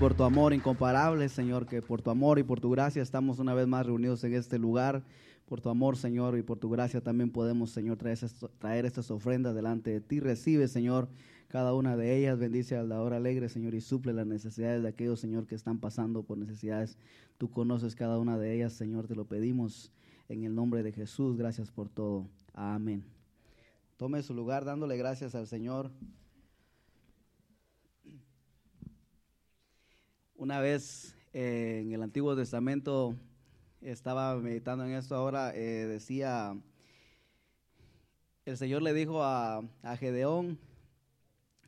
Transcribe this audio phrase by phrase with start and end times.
[0.00, 3.52] por tu amor incomparable, Señor, que por tu amor y por tu gracia estamos una
[3.52, 5.02] vez más reunidos en este lugar.
[5.46, 9.90] Por tu amor, Señor, y por tu gracia también podemos, Señor, traer, estas- ofrendas delante
[9.90, 10.18] de ti.
[10.20, 11.08] Recibe, Señor,
[11.48, 12.38] cada una de ellas.
[12.38, 16.22] Bendice al dador alegre, Señor, y suple las necesidades de aquellos, Señor, que están pasando
[16.22, 16.96] por necesidades.
[17.36, 19.92] Tú conoces cada una de ellas, Señor, te lo pedimos
[20.30, 21.36] en el nombre de Jesús.
[21.36, 22.26] Gracias por todo.
[22.54, 23.04] Amén.
[23.98, 25.90] Tome su lugar dándole gracias al Señor.
[30.40, 33.14] Una vez eh, en el Antiguo Testamento
[33.82, 36.56] estaba meditando en esto ahora, eh, decía,
[38.46, 40.58] el Señor le dijo a, a Gedeón,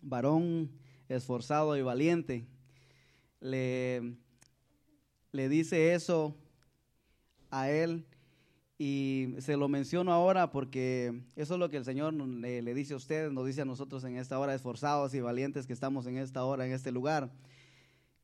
[0.01, 0.71] varón
[1.11, 2.47] esforzado y valiente,
[3.41, 4.15] le,
[5.33, 6.35] le dice eso
[7.51, 8.07] a él
[8.79, 12.95] y se lo menciono ahora porque eso es lo que el Señor le, le dice
[12.95, 16.17] a ustedes, nos dice a nosotros en esta hora, esforzados y valientes que estamos en
[16.17, 17.31] esta hora, en este lugar.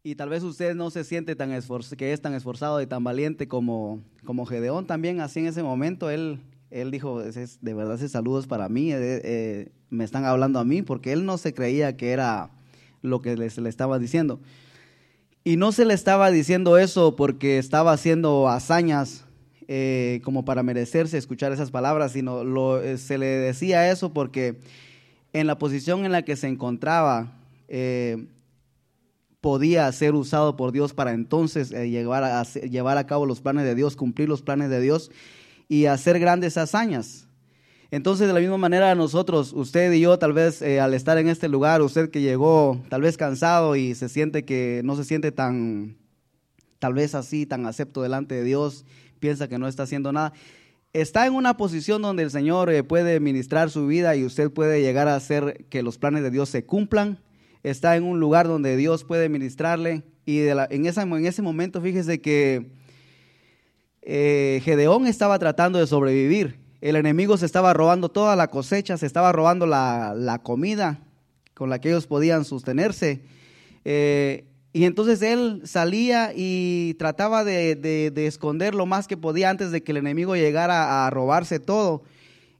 [0.05, 1.51] Y tal vez usted no se siente tan
[1.97, 6.09] que es tan esforzado y tan valiente como, como Gedeón también, así en ese momento
[6.09, 10.05] él, él dijo, "Ese es- de verdad ese saludo es para mí, eh, eh, me
[10.05, 12.51] están hablando a mí, porque él no se creía que era
[13.03, 14.39] lo que se le estaba diciendo.
[15.45, 19.25] Y no se le estaba diciendo eso porque estaba haciendo hazañas
[19.71, 24.57] eh, como para merecerse escuchar esas palabras, sino eh, se le decía eso porque
[25.35, 27.33] en la posición en la que se encontraba,
[29.41, 33.65] podía ser usado por Dios para entonces eh, llevar, a, llevar a cabo los planes
[33.65, 35.11] de Dios, cumplir los planes de Dios
[35.69, 37.29] y hacer grandes hazañas.
[37.91, 41.29] Entonces, de la misma manera, nosotros, usted y yo, tal vez eh, al estar en
[41.29, 45.33] este lugar, usted que llegó tal vez cansado y se siente que no se siente
[45.33, 45.97] tan,
[46.79, 48.85] tal vez así, tan acepto delante de Dios,
[49.21, 50.35] piensa que no está haciendo nada,
[50.93, 54.83] está en una posición donde el Señor eh, puede ministrar su vida y usted puede
[54.83, 57.19] llegar a hacer que los planes de Dios se cumplan.
[57.63, 62.71] Está en un lugar donde Dios puede ministrarle y en, en ese momento fíjese que
[64.03, 66.59] eh, Gedeón estaba tratando de sobrevivir.
[66.81, 71.01] El enemigo se estaba robando toda la cosecha, se estaba robando la, la comida
[71.55, 73.23] con la que ellos podían sostenerse.
[73.85, 79.73] Eh, y entonces él salía y trataba de- de esconder lo más que podía antes
[79.73, 82.03] de que el enemigo llegara a robarse todo.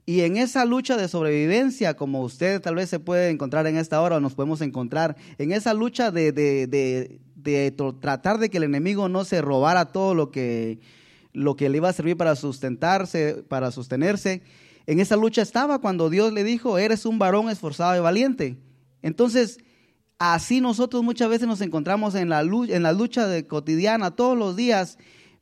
[0.09, 4.01] Y en esa lucha de sobrevivencia, como usted tal vez se puede encontrar en esta
[4.01, 7.71] hora, o nos podemos encontrar, en esa lucha de, de- de- de
[8.01, 10.79] tratar de que el enemigo no se robara todo lo que,
[11.31, 14.41] lo que le iba a servir para sustentarse, para sostenerse,
[14.87, 18.57] en esa lucha estaba cuando Dios le dijo, eres un varón esforzado y valiente.
[19.03, 19.59] Entonces,
[20.17, 24.35] así nosotros muchas veces nos encontramos en la lucha, en la lucha de cotidiana todos
[24.35, 24.97] los días,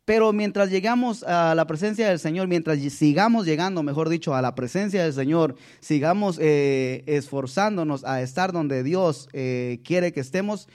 [0.07, 4.55] pero mientras llegamos a la presencia del Señor, mientras sigamos llegando, mejor dicho, a la
[4.55, 10.69] presencia del Señor, sigamos eh, esforzándonos a estar donde Dios eh, quiere que estemos,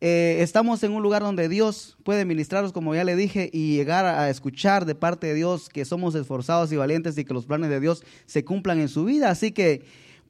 [0.00, 4.04] eh, estamos en un lugar donde Dios puede ministraros, como ya le dije, y llegar
[4.04, 7.70] a escuchar de parte de Dios que somos esforzados y valientes y que los planes
[7.70, 9.30] de Dios se cumplan en su vida.
[9.30, 9.82] Así que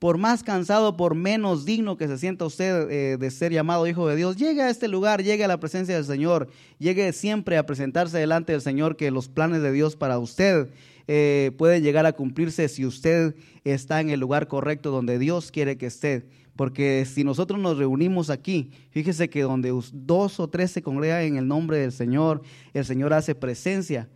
[0.02, 4.08] por más cansado, por menos digno que se sienta usted eh, de ser llamado hijo
[4.08, 6.48] de Dios, llegue a este lugar, llegue a la presencia del Señor,
[6.80, 10.70] llegue siempre a presentarse delante del Señor, que los planes de Dios para usted
[11.06, 15.78] eh, pueden llegar a cumplirse si usted está en el lugar correcto donde Dios quiere
[15.78, 16.26] que esté.
[16.56, 21.37] Porque si nosotros nos reunimos aquí, fíjese que donde dos o tres se congregan en
[21.37, 22.43] el nombre del Señor,
[22.75, 24.08] el Señor hace presencia.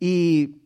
[0.00, 0.56] Y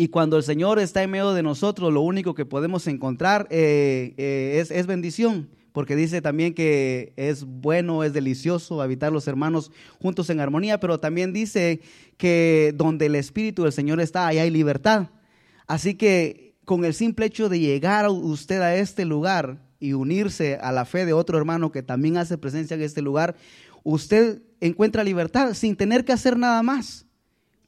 [0.00, 4.14] y cuando el Señor está en medio de nosotros, lo único que podemos encontrar eh,
[4.16, 9.72] eh, es, es bendición, porque dice también que es bueno, es delicioso habitar los hermanos
[10.00, 11.80] juntos en armonía, pero también dice
[12.16, 15.08] que donde el Espíritu del Señor está, ahí hay libertad.
[15.66, 20.70] Así que con el simple hecho de llegar usted a este lugar y unirse a
[20.70, 23.34] la fe de otro hermano que también hace presencia en este lugar,
[23.82, 27.04] usted encuentra libertad sin tener que hacer nada más.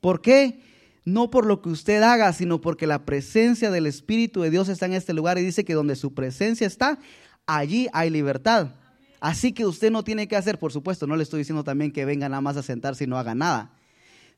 [0.00, 0.69] ¿Por qué?
[1.04, 4.86] No por lo que usted haga, sino porque la presencia del Espíritu de Dios está
[4.86, 6.98] en este lugar y dice que donde su presencia está,
[7.46, 8.74] allí hay libertad.
[9.20, 12.04] Así que usted no tiene que hacer, por supuesto, no le estoy diciendo también que
[12.04, 13.72] venga nada más a sentarse y no haga nada,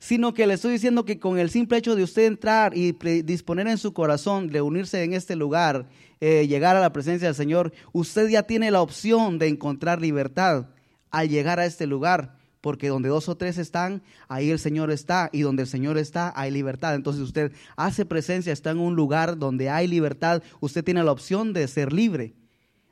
[0.01, 2.93] sino que le estoy diciendo que con el simple hecho de usted entrar y
[3.23, 5.87] disponer en su corazón de unirse en este lugar,
[6.21, 10.67] eh, llegar a la presencia del Señor, usted ya tiene la opción de encontrar libertad
[11.13, 12.37] al llegar a este lugar.
[12.63, 16.33] Porque donde dos o tres están, ahí el Señor está, y donde el Señor está,
[16.35, 16.95] hay libertad.
[16.95, 21.53] Entonces usted hace presencia, está en un lugar donde hay libertad, usted tiene la opción
[21.53, 22.33] de ser libre.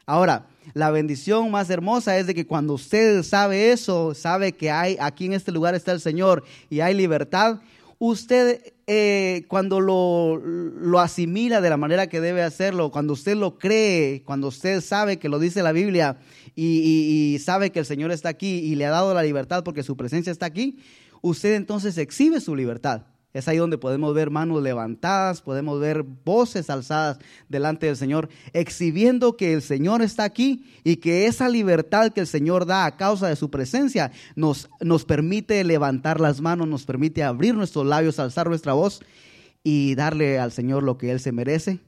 [0.06, 4.96] Ahora, la bendición más hermosa es de que cuando usted sabe eso, sabe que hay
[5.00, 7.60] aquí en este lugar está el Señor y hay libertad,
[8.00, 13.56] usted eh, cuando lo, lo, asimila de la manera que debe hacerlo, cuando usted lo
[13.56, 16.16] cree, cuando usted sabe que lo dice la Biblia
[16.56, 19.96] y, sabe que el Señor está aquí y le ha dado la libertad porque su
[19.96, 20.78] presencia está aquí,
[21.22, 23.02] usted entonces exhibe su libertad.
[23.32, 29.36] Es ahí donde podemos ver manos levantadas, podemos ver voces alzadas delante del Señor, exhibiendo
[29.36, 33.28] que el Señor está aquí y que esa libertad que el Señor da a causa
[33.28, 38.48] de su presencia nos, nos permite levantar las manos, nos permite abrir nuestros labios, alzar
[38.48, 39.00] nuestra voz
[39.62, 41.78] y darle al Señor lo que Él se merece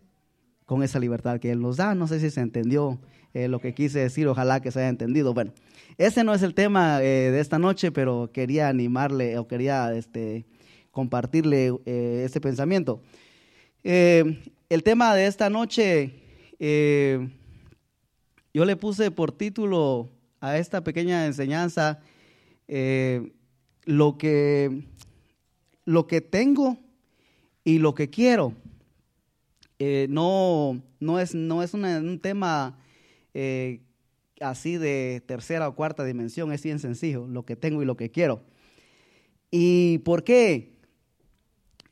[0.64, 1.96] con esa libertad que Él nos da.
[1.96, 3.00] No sé si se entendió
[3.34, 5.32] eh, lo que quise decir, ojalá que se haya entendido.
[5.32, 5.52] Bueno,
[5.98, 9.92] ese no es el tema eh, de esta noche, pero quería animarle o quería...
[9.94, 10.44] este
[10.92, 13.00] compartirle este pensamiento.
[13.82, 16.12] El tema de esta noche,
[18.52, 22.00] yo le puse por título a esta pequeña enseñanza
[23.86, 24.84] lo, que,
[25.86, 26.76] lo que tengo
[27.64, 28.52] y lo que quiero.
[30.10, 32.76] no, no es, no es un tema
[34.40, 38.10] así de tercera o cuarta dimensión, es bien sencillo, lo que tengo y lo que
[38.10, 38.42] quiero.
[39.50, 40.78] ¿Y por qué?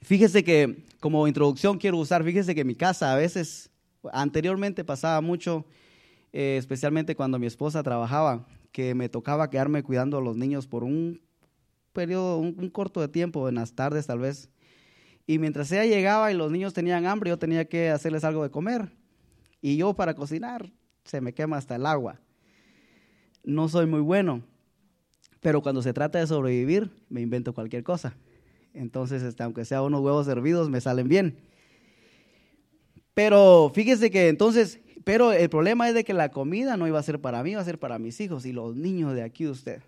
[0.03, 3.71] Fíjese que como introducción quiero usar, fíjese que mi casa a veces,
[4.13, 5.67] anteriormente pasaba mucho,
[6.33, 10.85] eh, especialmente cuando mi esposa trabajaba, que me tocaba quedarme cuidando a los niños por
[10.85, 11.21] un
[11.93, 14.49] periodo, un, corto de tiempo, en las tardes tal vez.
[15.27, 18.51] Y mientras ella llegaba y los niños tenían hambre, yo tenía que hacerles algo de
[18.51, 18.93] comer.
[19.61, 20.71] Y yo para cocinar
[21.11, 22.21] se me quema hasta el agua.
[23.43, 24.43] No soy muy bueno,
[25.41, 28.15] pero cuando se trata de sobrevivir, me invento cualquier cosa.
[28.75, 31.37] Entonces, este, aunque sea unos huevos hervidos, me salen bien.
[33.13, 37.03] Pero fíjese que entonces, pero el problema es de que la comida no iba a
[37.03, 39.83] ser para mí, iba a ser para mis hijos y los niños de aquí usted.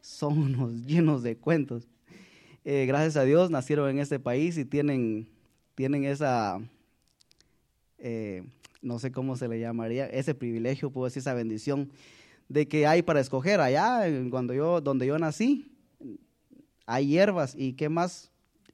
[0.00, 1.88] son unos llenos de cuentos.
[2.64, 5.28] Eh, gracias a Dios nacieron en este país y tienen,
[5.74, 6.60] tienen esa,
[7.98, 8.44] eh,
[8.82, 11.90] no sé cómo se le llamaría, ese privilegio, puedo decir, esa bendición
[12.48, 15.70] de que hay para escoger allá, cuando yo, donde yo nací,
[16.86, 17.54] hay hierbas.
[17.56, 18.32] ¿Y qué más?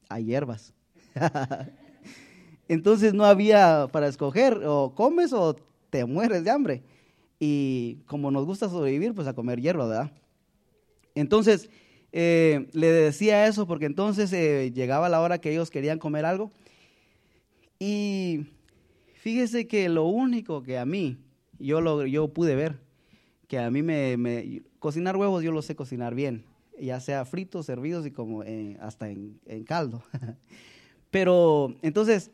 [0.08, 0.72] Hay hierbas.
[2.68, 5.56] Entonces no había para escoger, o comes o
[5.90, 6.82] te mueres de hambre.
[7.38, 10.10] Y como nos gusta sobrevivir, pues a comer hierba, ¿verdad?
[11.14, 11.68] Entonces,
[12.12, 16.50] eh, le decía eso porque entonces eh, llegaba la hora que ellos querían comer algo.
[17.78, 18.46] Y
[19.26, 21.19] fíjese que lo único que a mí,
[21.58, 22.78] yo, lo, yo pude ver,
[23.49, 26.44] que a mí me, me, cocinar huevos yo lo sé cocinar bien
[26.81, 28.44] ya sea fritos, servidos y como
[28.78, 30.00] hasta en, caldo.
[31.11, 32.31] Pero entonces,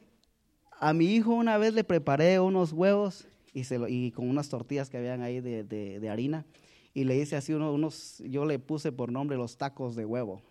[0.81, 4.91] a mi hijo una vez le preparé unos huevos y, se y con unas tortillas
[4.91, 6.45] que habían ahí de, harina
[6.93, 10.43] y le hice así unos, yo le puse por nombre los tacos de huevo.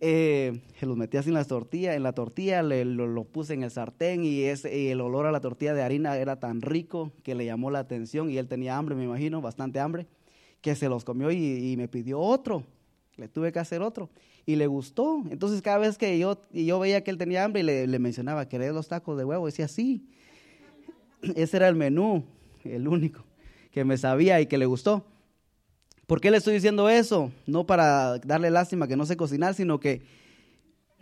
[0.00, 3.62] Eh, se los metí así en la tortilla, en la tortilla le, lo, puse en
[3.62, 7.34] el sartén y, ese, el olor a la tortilla de harina era tan rico que
[7.34, 10.06] le llamó la atención y él tenía hambre, me imagino, bastante hambre
[10.60, 12.64] que se los comió y, me pidió otro.
[13.16, 14.10] Le tuve que hacer otro.
[14.46, 15.22] Y le gustó.
[15.30, 18.48] Entonces cada vez que yo, y yo veía que él tenía hambre y le, mencionaba,
[18.48, 19.46] ¿querés los tacos de huevo?
[19.46, 20.08] Decía, sí.
[21.34, 22.24] Ese era el menú,
[22.64, 23.24] el único
[23.72, 25.04] que me sabía y que le gustó.
[26.08, 27.30] ¿Por qué le estoy diciendo eso?
[27.46, 30.06] No para darle lástima que no sé cocinar, sino que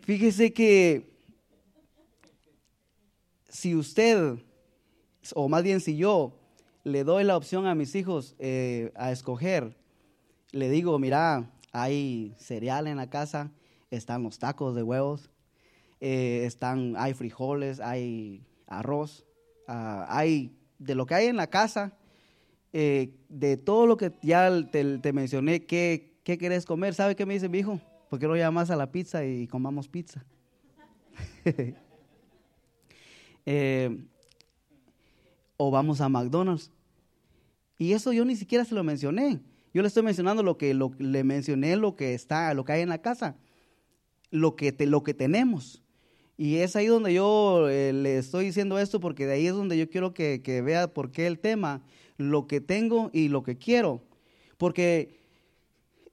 [0.01, 1.09] fíjese que
[3.49, 4.35] si usted,
[5.37, 6.37] o más bien si yo,
[6.83, 9.77] le doy la opción a mis hijos eh, a escoger.
[10.51, 13.53] Le digo, mira, hay cereal en la casa,
[13.93, 15.31] están los tacos de huevos,
[16.01, 19.25] eh, están, hay frijoles, hay arroz,
[19.69, 21.97] ah, hay de lo que hay en la casa,
[22.73, 26.95] eh, de todo lo que ya te, mencioné, ¿qué, ¿qué querés comer?
[26.95, 27.81] ¿Sabe qué me dice mi hijo?
[28.09, 30.25] ¿Por no llamas a la pizza y comamos pizza?
[35.57, 36.71] o vamos a McDonald's.
[37.79, 39.41] Y eso yo ni siquiera se lo mencioné.
[39.75, 42.89] Yo le estoy mencionando lo que le mencioné, lo que está, lo que hay en
[42.89, 43.37] la casa,
[44.31, 45.83] lo que, te, lo que tenemos.
[46.39, 49.77] Y es ahí donde yo eh, le estoy diciendo esto, porque de ahí es donde
[49.77, 51.83] yo quiero que, vea por qué el tema,
[52.17, 54.03] lo que tengo y lo que quiero.
[54.59, 55.21] Porque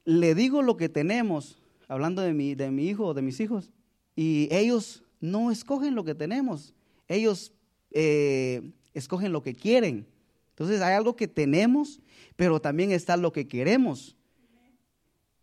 [0.05, 1.57] le digo lo que tenemos,
[1.88, 3.72] hablando de mi, de mi hijo, de mis hijos,
[4.15, 6.74] y ellos no escogen lo que tenemos,
[7.07, 7.53] ellos
[7.91, 10.05] eh, escogen lo que quieren.
[10.50, 12.00] Entonces hay algo que tenemos,
[12.36, 14.15] pero también está lo que queremos.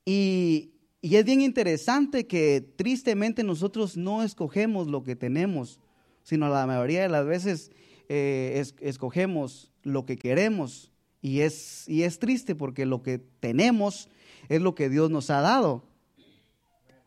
[0.05, 0.71] Y,
[1.03, 5.81] y es bien interesante que tristemente nosotros no escogemos lo que tenemos,
[6.23, 7.71] sino la mayoría de las veces
[8.09, 10.91] eh, escogemos lo que queremos.
[11.23, 14.09] Y es, y es triste porque lo que tenemos
[14.49, 15.85] es lo que Dios nos ha dado.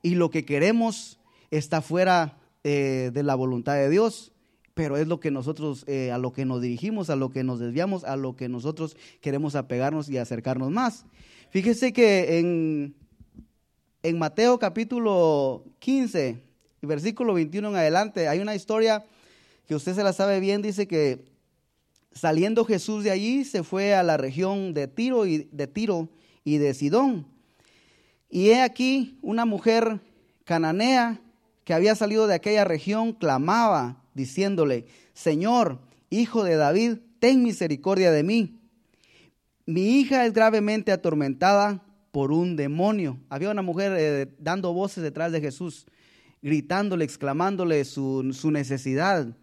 [0.02, 1.20] Y lo que queremos
[1.52, 4.34] está fuera eh, de la voluntad de Dios
[4.74, 7.60] pero es lo que nosotros, eh, a lo que nos dirigimos, a lo que nos
[7.60, 11.06] desviamos, a lo que nosotros queremos apegarnos y acercarnos más.
[11.52, 12.96] Fíjese que en,
[14.02, 16.40] en Mateo capítulo 15,
[16.82, 19.06] versículo 21 en adelante, hay una historia
[19.68, 21.24] que usted se la sabe bien, dice que
[22.14, 26.10] saliendo Jesús de allí se fue a la región de Tiro y de Tiro
[26.44, 27.28] y de Sidón.
[28.30, 30.02] Y he aquí una mujer
[30.44, 31.22] cananea
[31.64, 35.80] que había salido de aquella región clamaba diciéndole, Señor,
[36.10, 38.60] hijo de David, ten misericordia de mí.
[39.66, 43.18] Mi hija es gravemente atormentada por un demonio.
[43.30, 45.88] Había una mujer eh, dando voces detrás de Jesús,
[46.42, 49.36] gritándole, exclamándole su, necesidad,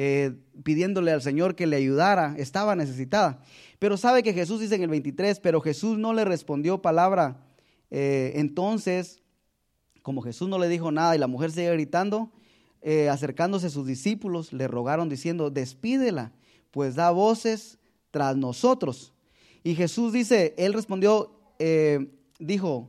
[0.00, 2.36] eh, pidiéndole al Señor que le ayudara.
[2.38, 3.42] Estaba necesitada.
[3.80, 7.44] Pero sabe que Jesús dice en el 23, pero Jesús no le respondió palabra.
[7.90, 9.20] Eh, entonces,
[10.02, 12.30] como Jesús no le dijo nada y la mujer sigue gritando,
[12.80, 16.30] eh, acercándose a sus discípulos, le rogaron diciendo, despídela,
[16.70, 17.80] pues da voces
[18.12, 19.12] tras nosotros.
[19.64, 21.32] Y Jesús dice, él respondió,
[22.38, 22.88] dijo,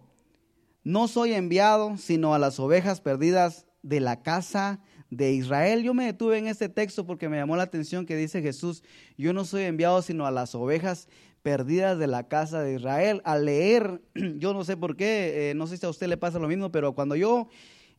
[0.83, 5.83] no soy enviado sino a las ovejas perdidas de la casa de Israel.
[5.83, 8.83] Yo me detuve en este texto porque me llamó la atención que dice Jesús,
[9.17, 11.07] yo no soy enviado sino a las ovejas
[11.41, 13.21] perdidas de la casa de Israel.
[13.23, 14.01] Al leer,
[14.37, 16.71] yo no sé por qué, eh, no sé si a usted le pasa lo mismo,
[16.71, 17.47] pero cuando yo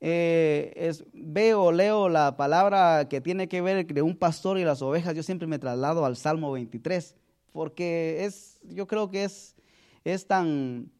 [0.00, 4.82] eh, es, veo, leo la palabra que tiene que ver de un pastor y las
[4.82, 7.16] ovejas, yo siempre me traslado al Salmo 23,
[7.52, 9.56] porque es, yo creo que es,
[10.04, 10.90] es, tan,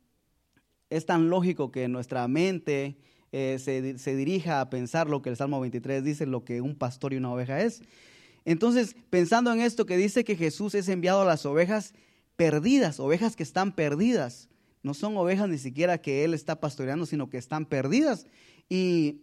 [0.91, 2.99] es tan lógico que nuestra mente
[3.33, 6.75] eh, se, se dirija a pensar lo que el Salmo 23 dice, lo que un
[6.75, 7.83] pastor y una oveja es.
[8.45, 11.95] Entonces, pensando en esto que dice que Jesús es enviado a las ovejas
[12.37, 14.49] perdidas, ovejas que están perdidas,
[14.83, 18.27] no son ovejas ni siquiera que Él está pastoreando, sino que están perdidas.
[18.69, 19.21] Y,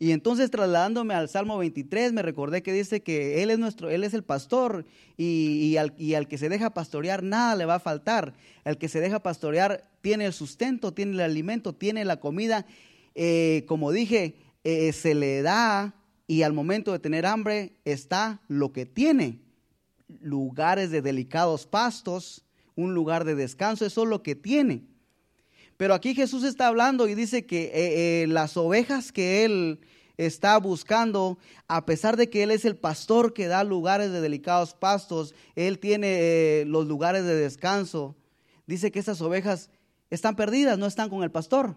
[0.00, 4.14] entonces trasladándome al Salmo 23, me recordé que dice que Él es nuestro, Él es
[4.14, 4.86] el pastor
[5.16, 5.92] y, al,
[6.28, 8.34] que se deja pastorear nada le va a faltar.
[8.64, 12.66] El que se deja pastorear tiene el sustento, tiene el alimento, tiene la comida.
[13.20, 15.92] Eh, como dije, eh, se le da
[16.28, 19.40] y al momento de tener hambre está lo que tiene.
[20.20, 22.44] Lugares de delicados pastos,
[22.76, 24.84] un lugar de descanso, eso es lo que tiene.
[25.76, 29.80] Pero aquí Jesús está hablando y dice que eh, las ovejas que Él
[30.16, 34.74] está buscando, a pesar de que Él es el pastor que da lugares de delicados
[34.74, 38.14] pastos, Él tiene los lugares de descanso,
[38.68, 39.70] dice que esas ovejas
[40.08, 41.74] están perdidas, no están con el pastor.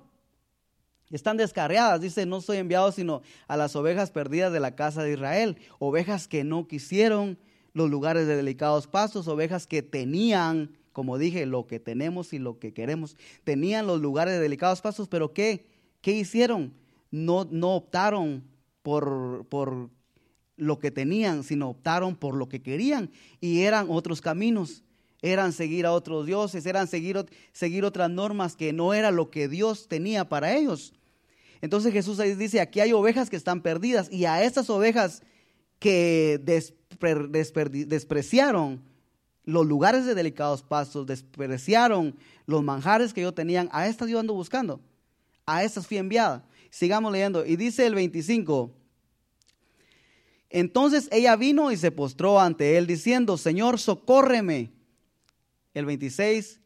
[1.12, 5.13] Están descarriadas, dice, no soy enviado sino a las ovejas perdidas de la casa de
[5.13, 7.38] Israel, ovejas que no quisieron
[7.74, 12.60] los lugares de delicados pastos, ovejas que tenían como dije, lo que tenemos y lo
[12.60, 13.15] que queremos.
[13.44, 15.65] Tenían los lugares de delicados pasos, pero ¿qué?
[16.01, 16.74] ¿Qué hicieron?
[17.12, 18.44] No, no optaron
[18.82, 19.89] por, por
[20.58, 23.10] lo que tenían, sino optaron por lo que querían.
[23.39, 24.84] Y eran otros caminos,
[25.22, 29.48] eran seguir a otros dioses, eran seguir, seguir otras normas que no era lo que
[29.48, 30.94] Dios tenía para ellos.
[31.62, 35.22] Entonces Jesús dice, aquí hay ovejas que están perdidas y a estas ovejas
[35.80, 36.39] que
[37.88, 38.84] despreciaron
[39.44, 42.15] los lugares de delicados pastos, despreciaron
[42.46, 43.70] los manjares que yo tenían.
[43.72, 44.80] A estas yo ando buscando.
[45.46, 46.46] A estas fui enviada.
[46.70, 47.46] Sigamos leyendo.
[47.46, 48.72] Y dice el 25.
[50.50, 54.72] Entonces ella vino y se postró ante él diciendo, Señor, socórreme.
[55.74, 56.61] El 26.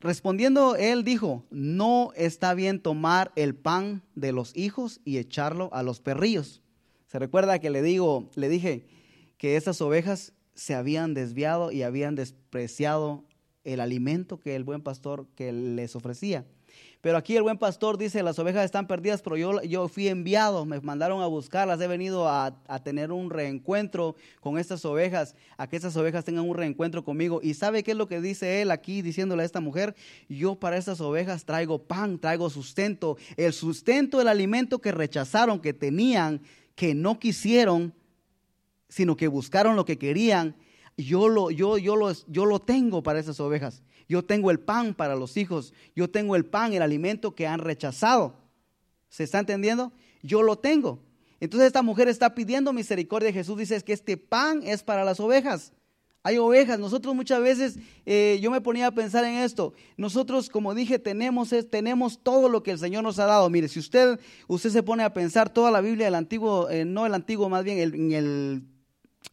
[0.00, 5.82] Respondiendo él dijo, no está bien tomar el pan de los hijos y echarlo a
[5.82, 6.62] los perrillos.
[7.06, 8.86] Se recuerda que le digo, le dije
[9.38, 13.24] que esas ovejas se habían desviado y habían despreciado
[13.64, 16.46] el alimento que el buen pastor que les ofrecía.
[17.00, 20.64] Pero aquí el buen pastor dice, las ovejas están perdidas, pero yo, yo fui enviado,
[20.64, 25.68] me mandaron a buscarlas, he venido a, a, tener un reencuentro con estas ovejas, a
[25.68, 27.38] que estas ovejas tengan un reencuentro conmigo.
[27.40, 29.94] ¿Y sabe qué es lo que dice él aquí diciéndole a esta mujer?
[30.28, 35.72] Yo para estas ovejas traigo pan, traigo sustento, el sustento, el alimento que rechazaron, que
[35.72, 36.40] tenían,
[36.74, 37.94] que no quisieron,
[38.88, 40.56] sino que buscaron lo que querían.
[40.96, 43.84] Yo lo, yo, yo, lo, yo lo tengo para esas ovejas.
[44.08, 45.74] Yo tengo el pan para los hijos.
[45.94, 48.34] Yo tengo el pan, el alimento que han rechazado.
[49.08, 49.92] ¿Se está entendiendo?
[50.22, 51.00] Yo lo tengo.
[51.40, 53.32] Entonces esta mujer está pidiendo misericordia.
[53.32, 55.72] Jesús dice que este pan es para las ovejas.
[56.22, 56.78] Hay ovejas.
[56.78, 59.72] Nosotros muchas veces, eh, yo me ponía a pensar en esto.
[59.96, 63.48] Nosotros, como dije, tenemos, tenemos todo lo que el Señor nos ha dado.
[63.50, 67.06] Mire, si usted, usted se pone a pensar toda la Biblia del Antiguo, eh, no
[67.06, 68.62] el Antiguo, más bien el, en el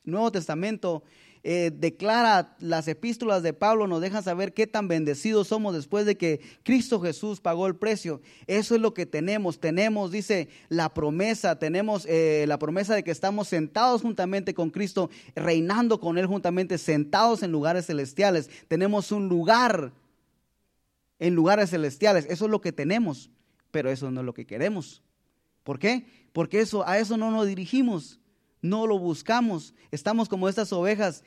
[0.03, 1.03] Nuevo Testamento,
[1.48, 6.18] eh, declara las epístolas de Pablo, nos dejan saber qué tan bendecidos somos después de
[6.18, 8.20] que Cristo Jesús pagó el precio.
[8.48, 9.60] Eso es lo que tenemos.
[9.60, 15.12] Tenemos, dice, la promesa, tenemos eh, la promesa de que estamos sentados juntamente con Cristo,
[15.36, 18.50] reinando con Él juntamente, sentados en lugares celestiales.
[18.68, 19.94] Tenemos un lugar
[21.20, 22.25] en lugares celestiales.
[22.28, 23.30] Eso es lo que tenemos,
[23.70, 25.04] pero eso no es lo que queremos.
[25.64, 26.08] ¿Por qué?
[26.34, 28.20] Porque eso, a eso no nos dirigimos
[28.65, 29.74] no lo buscamos.
[29.91, 31.24] Estamos como estas ovejas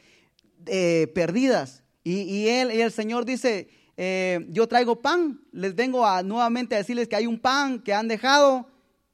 [0.66, 1.84] eh, perdidas.
[2.04, 6.78] Y, él, y el Señor dice, eh, yo traigo pan, les vengo a, nuevamente a
[6.78, 8.66] decirles que hay un pan que han dejado,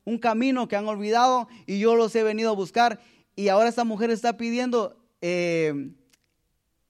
[0.04, 3.00] un camino que han olvidado y yo los he venido a buscar.
[3.34, 5.90] Y ahora esta mujer está pidiendo eh,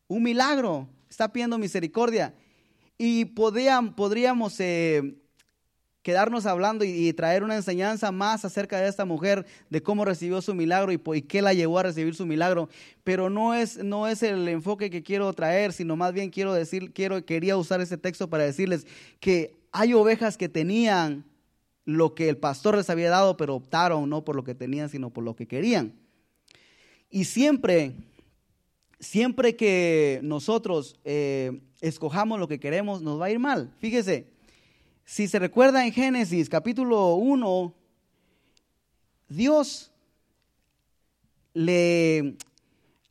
[0.06, 2.34] un milagro, está pidiendo misericordia.
[2.98, 4.60] Y podríamos
[6.04, 10.54] quedarnos hablando y, traer una enseñanza más acerca de esta mujer, de cómo recibió su
[10.54, 12.68] milagro y, y, qué la llevó a recibir su milagro.
[13.04, 16.92] Pero no es, no es el enfoque que quiero traer, sino más bien quiero decir,
[16.92, 18.86] quiero, quería usar ese texto para decirles
[19.18, 21.24] que hay ovejas que tenían
[21.86, 25.08] lo que el pastor les había dado, pero optaron no por lo que tenían, sino
[25.08, 25.94] por lo que querían.
[27.08, 27.94] Y siempre,
[29.00, 33.72] siempre que nosotros eh, escojamos lo que queremos, nos va a ir mal.
[33.78, 34.33] Fíjese,
[35.04, 37.74] si se recuerda en Génesis capítulo 1,
[39.28, 39.90] Dios
[41.52, 42.36] le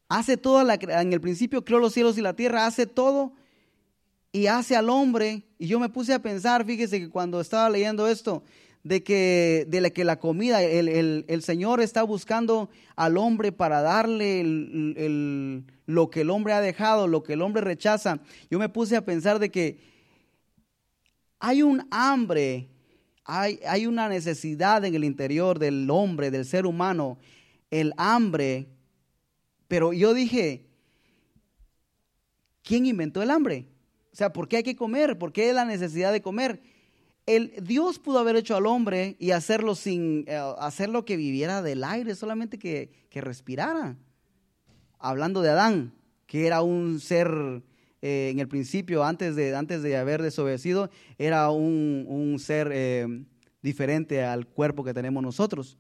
[0.10, 3.34] hace toda la en el principio creó los cielos y la tierra, hace todo
[4.32, 5.44] y hace al hombre.
[5.60, 8.44] Y yo me puse a pensar, fíjese que cuando estaba leyendo esto,
[8.84, 14.44] de que, de la, que la comida, el, Señor está buscando al hombre para darle
[15.86, 18.20] lo que el hombre ha dejado, lo que el hombre rechaza.
[18.52, 19.93] Yo me puse a pensar de que
[21.46, 22.70] hay un hambre,
[23.26, 27.18] hay, hay una necesidad en el interior del hombre, del ser humano,
[27.70, 28.70] el hambre.
[29.68, 30.66] Pero yo dije,
[32.64, 33.68] ¿quién inventó el hambre?
[34.14, 35.18] O sea, ¿por qué hay que comer?
[35.18, 36.62] ¿Por qué la necesidad de comer?
[37.26, 41.84] El, Dios pudo haber hecho al hombre y hacerlo sin eh, hacerlo que viviera del
[41.84, 43.98] aire, solamente que, que respirara.
[44.98, 45.94] Hablando de Adán,
[46.26, 47.64] que era un ser
[48.06, 53.08] eh, en el principio, antes de, antes de haber desobedecido, era un, ser eh,
[53.62, 55.78] diferente al cuerpo que tenemos nosotros.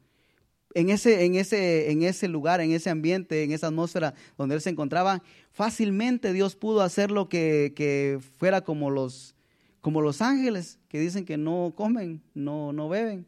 [0.73, 4.61] En ese, en, ese, en ese lugar, en ese ambiente, en esa atmósfera donde él
[4.61, 9.35] se encontraba, fácilmente Dios pudo hacer lo que, que fuera como los,
[9.81, 13.27] como los ángeles que dicen que no comen, no, no beben,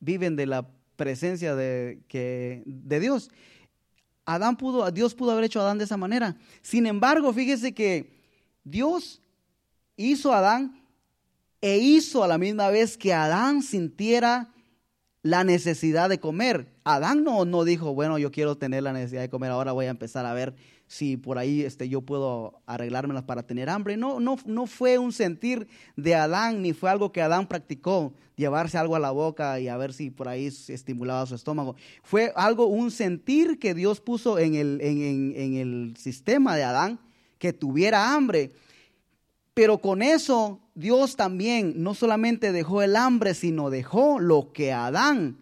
[0.00, 3.30] viven de la presencia de, que, de Dios.
[4.26, 6.36] Adán pudo, Dios pudo haber hecho a Adán de esa manera.
[6.62, 8.12] Sin embargo, fíjese que
[8.64, 9.20] Dios
[9.96, 10.80] hizo a Adán
[11.60, 14.50] e hizo a la misma vez que Adán sintiera
[15.22, 16.66] la necesidad de comer.
[16.84, 19.90] Adán no, no dijo, bueno, yo quiero tener la necesidad de comer, ahora voy a
[19.90, 20.54] empezar a ver
[20.86, 23.96] si por ahí este, yo puedo arreglármelas para tener hambre.
[23.96, 25.66] No, no, no fue un sentir
[25.96, 29.76] de Adán, ni fue algo que Adán practicó, llevarse algo a la boca y a
[29.76, 31.76] ver si por ahí estimulaba su estómago.
[32.02, 36.98] Fue algo, un sentir que Dios puso en el, en el sistema de Adán,
[37.38, 38.52] que tuviera hambre.
[39.54, 45.38] Pero con eso Dios también no solamente dejó el hambre, sino dejó lo que Adán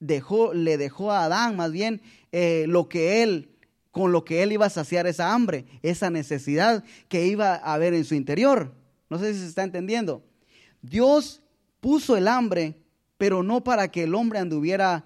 [0.00, 3.48] dejó, le dejó a Adán más bien eh, lo que él,
[3.94, 7.94] con lo que él iba a saciar esa hambre, esa necesidad que iba a haber
[7.94, 8.74] en su interior.
[9.08, 10.24] No sé si se está entendiendo.
[10.82, 11.42] Dios
[11.78, 12.76] puso el hambre,
[13.18, 15.04] pero no para que el hombre anduviera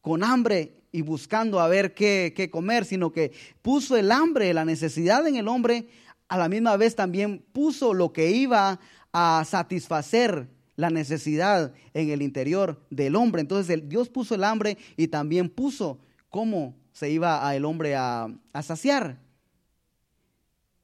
[0.00, 3.30] con hambre y buscando a ver qué, qué comer, sino que
[3.62, 5.86] puso el hambre, la necesidad en el hombre,
[6.26, 8.80] a la misma vez también puso lo que iba
[9.12, 13.42] a satisfacer la necesidad en el interior del hombre.
[13.42, 18.30] Entonces Dios puso el hambre y también puso cómo se iba el hombre a,
[18.62, 19.18] saciar.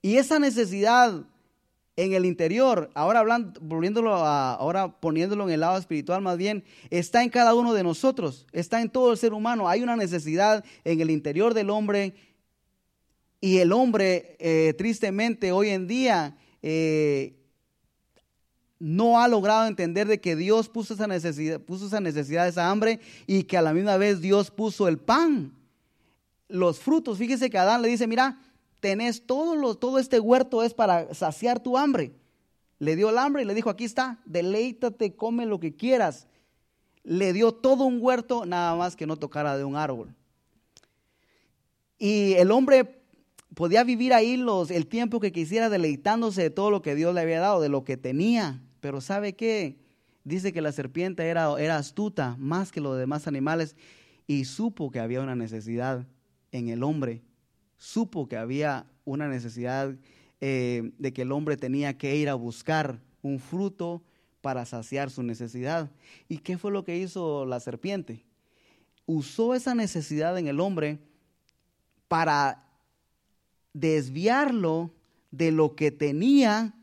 [0.03, 1.25] Y esa necesidad
[1.96, 6.64] en el interior, ahora hablando, volviéndolo a, ahora poniéndolo en el lado espiritual más bien,
[6.90, 9.68] está en cada uno de nosotros, está en todo el ser humano.
[9.68, 12.14] Hay una necesidad en el interior del hombre
[13.40, 17.37] y el hombre eh, tristemente hoy en día eh,
[18.81, 22.99] no ha logrado entender de que Dios puso esa necesidad, puso esa necesidad, esa hambre,
[23.27, 25.53] y que a la misma vez Dios puso el pan,
[26.51, 27.19] los frutos.
[27.19, 28.39] Fíjese que Adán le dice, mira,
[28.81, 32.13] tenés todo, lo, todo este huerto es para saciar tu hambre.
[32.79, 36.27] Le dio el hambre y le dijo, aquí está, deleítate, come lo que quieras.
[37.03, 40.15] Le dio todo un huerto, nada más que no tocara de un árbol.
[41.99, 43.03] Y el hombre
[43.55, 47.21] podía vivir ahí los, el tiempo que quisiera deleitándose de todo lo que Dios le
[47.21, 48.63] había dado, de lo que tenía.
[48.81, 49.79] Pero ¿sabe qué?
[50.25, 53.77] Dice que la serpiente era, era astuta más que los demás animales
[54.27, 56.07] y supo que había una necesidad
[56.53, 57.23] en el hombre.
[57.79, 59.95] Supo que había una necesidad
[60.41, 64.03] eh, de que el hombre tenía que ir a buscar un fruto
[64.41, 65.91] para saciar su necesidad.
[66.29, 68.25] ¿Y qué fue lo que hizo la serpiente?
[69.07, 70.99] Usó esa necesidad en el hombre
[72.09, 72.65] para
[73.73, 74.91] desviarlo
[75.31, 76.75] de lo que tenía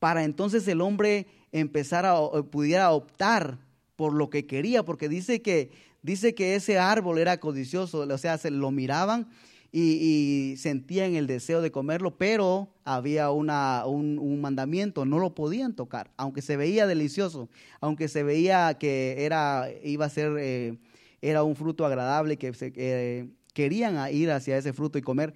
[0.00, 2.16] para entonces el hombre empezar a
[2.50, 3.58] pudiera optar
[3.96, 5.70] por lo que quería, porque dice que
[6.02, 9.28] dice que ese árbol era codicioso, o sea, se lo miraban
[9.72, 16.10] y, sentían el deseo de comerlo, pero había una, un, mandamiento, no lo podían tocar,
[16.16, 17.48] aunque se veía delicioso,
[17.80, 20.78] aunque se veía que era, iba a ser, eh,
[21.22, 25.34] era un fruto agradable, que querían ir hacia ese fruto y comer,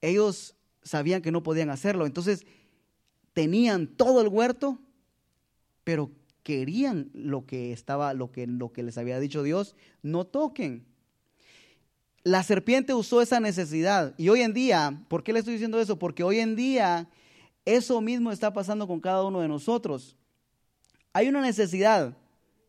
[0.00, 2.46] ellos sabían que no podían hacerlo, entonces
[3.32, 4.78] tenían todo el huerto,
[5.84, 6.10] pero
[6.46, 10.86] querían lo que estaba, lo que, lo que les había dicho Dios, no toquen.
[12.22, 14.14] La serpiente usó esa necesidad.
[14.16, 15.98] Y hoy en día, ¿por qué le estoy diciendo eso?
[15.98, 17.08] Porque hoy en día
[17.64, 20.14] eso mismo está pasando con cada uno de nosotros.
[21.12, 22.16] Hay una necesidad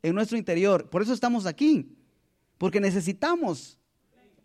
[0.02, 0.90] en nuestro interior.
[0.90, 1.96] Por eso estamos aquí.
[2.58, 3.78] Porque necesitamos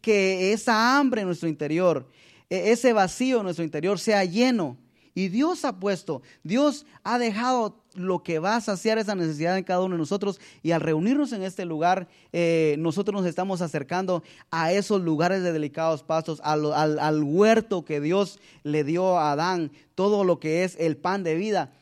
[0.03, 2.07] que esa hambre en nuestro interior,
[2.51, 4.77] e-, ese vacío en nuestro interior sea lleno.
[5.15, 9.65] Y Dios ha puesto, Dios ha dejado lo que va a saciar esa necesidad en
[9.65, 10.41] cada uno de nosotros.
[10.63, 15.53] Y al reunirnos en este lugar, eh, nosotros nos estamos acercando a esos lugares de
[15.53, 20.77] delicados pastos, al, al huerto que Dios le dio a Adán, todo lo que es
[20.79, 21.73] el pan de vida.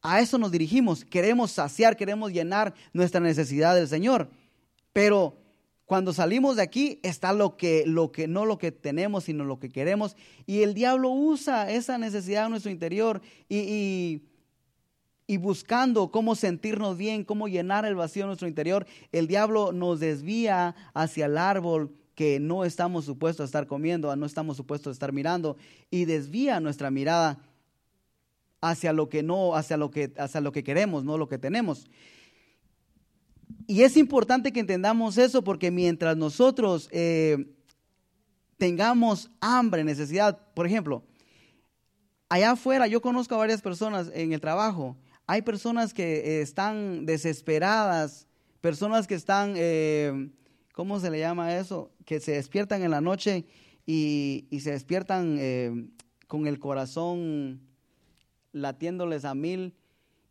[0.00, 1.04] A eso nos dirigimos.
[1.04, 4.28] Queremos saciar, queremos llenar nuestra necesidad del Señor.
[4.92, 5.34] Pero
[5.86, 9.58] cuando salimos de aquí está lo que, lo que, no lo que tenemos, sino lo
[9.58, 10.16] que queremos.
[10.46, 14.22] Y el diablo usa esa necesidad en nuestro interior y,
[15.26, 20.00] y, buscando cómo sentirnos bien, cómo llenar el vacío en nuestro interior, el diablo nos
[20.00, 24.92] desvía hacia el árbol que no estamos supuestos a estar comiendo, no estamos supuestos a
[24.92, 25.56] estar mirando
[25.90, 27.40] y desvía nuestra mirada
[28.60, 31.90] hacia lo que no, hacia lo que, hacia lo que queremos, no lo que tenemos.
[33.66, 37.46] Y es importante que entendamos eso porque mientras nosotros eh,
[38.58, 41.02] tengamos hambre, necesidad, por ejemplo,
[42.28, 47.06] allá afuera yo conozco a varias personas en el trabajo, hay personas que eh, están
[47.06, 48.26] desesperadas,
[48.60, 50.30] personas que están, eh,
[50.74, 51.90] ¿cómo se le llama eso?
[52.04, 53.46] Que se despiertan en la noche
[53.86, 55.90] y, y se despiertan
[56.26, 57.60] con el corazón
[58.52, 59.74] latiéndoles a mil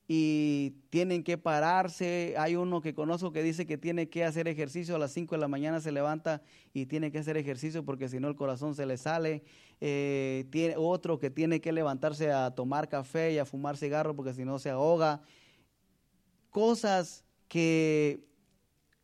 [0.07, 2.35] y tienen que pararse.
[2.37, 5.41] Hay uno que conozco que dice que tiene que hacer ejercicio a las 5 de
[5.41, 6.41] la mañana, se levanta
[6.73, 9.43] y tiene que hacer ejercicio porque si no el corazón se le sale.
[9.79, 14.33] Eh, tiene otro que tiene que levantarse a tomar café y a fumar cigarro porque
[14.33, 15.21] si no se ahoga.
[16.49, 18.25] Cosas que,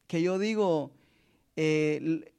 [0.07, 0.91] que yo digo,
[1.55, 2.31] eh,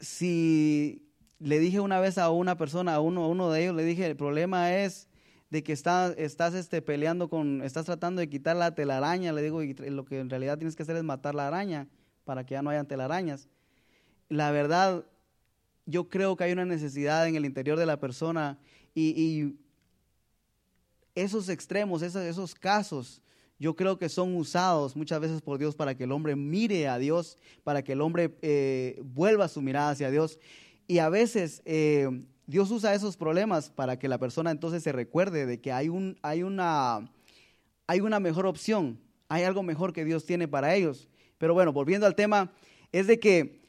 [0.00, 1.06] si
[1.38, 4.06] le dije una vez a una persona, a uno, a uno de ellos, le dije,
[4.06, 5.08] el problema es
[5.50, 9.62] de que estás, estás este, peleando con, estás tratando de quitar la telaraña, le digo,
[9.62, 11.88] y lo que en realidad tienes que hacer es matar la araña
[12.24, 13.48] para que ya no hayan telarañas.
[14.28, 15.04] La verdad,
[15.86, 18.58] yo creo que hay una necesidad en el interior de la persona
[18.94, 19.54] y,
[21.14, 23.22] esos extremos, esos, esos casos,
[23.58, 26.98] yo creo que son usados muchas veces por Dios para que el hombre mire a
[26.98, 30.38] Dios, para que el hombre eh, vuelva su mirada hacia Dios.
[30.86, 35.46] Y a veces eh, Dios usa esos problemas para que la persona entonces se recuerde
[35.46, 37.10] de que hay, un, hay, una,
[37.88, 41.08] hay una mejor opción, hay algo mejor que Dios tiene para ellos.
[41.38, 42.52] Pero bueno, volviendo al tema,
[42.92, 43.60] es de que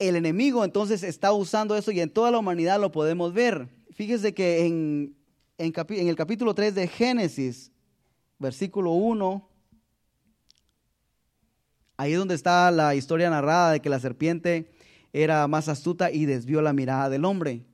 [0.00, 3.68] el enemigo entonces está usando eso y en toda la humanidad lo podemos ver.
[3.92, 5.14] Fíjese que en,
[5.56, 7.70] en, en el capítulo 3 de Génesis,
[8.38, 9.48] versículo 1,
[11.96, 14.72] ahí es donde está la historia narrada de que la serpiente
[15.12, 17.69] era más astuta y desvió la mirada del hombre.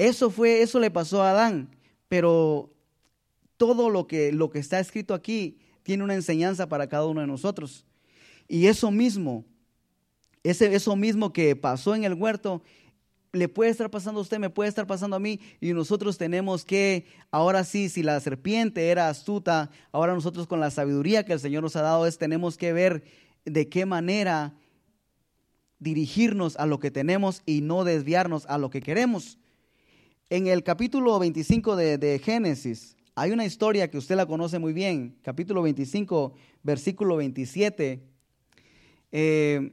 [0.00, 1.68] Eso fue, eso le pasó a Adán,
[2.08, 2.72] pero
[3.58, 7.26] todo lo que, lo que está escrito aquí tiene una enseñanza para cada uno de
[7.26, 7.84] nosotros.
[8.48, 9.44] Y eso mismo,
[10.42, 12.62] ese, eso mismo que pasó en el huerto,
[13.32, 16.64] le puede estar pasando a usted, me puede estar pasando a mí, y nosotros tenemos
[16.64, 21.40] que, ahora sí, si la serpiente era astuta, ahora nosotros con la sabiduría que el
[21.40, 23.04] Señor nos ha dado es, tenemos que ver
[23.44, 24.54] de qué manera
[25.78, 29.36] dirigirnos a lo que tenemos y no desviarnos a lo que queremos.
[30.32, 35.16] En el capítulo 25 de, Génesis hay una historia que usted la conoce muy bien,
[35.24, 38.00] capítulo 25, versículo 27.
[39.10, 39.72] Eh,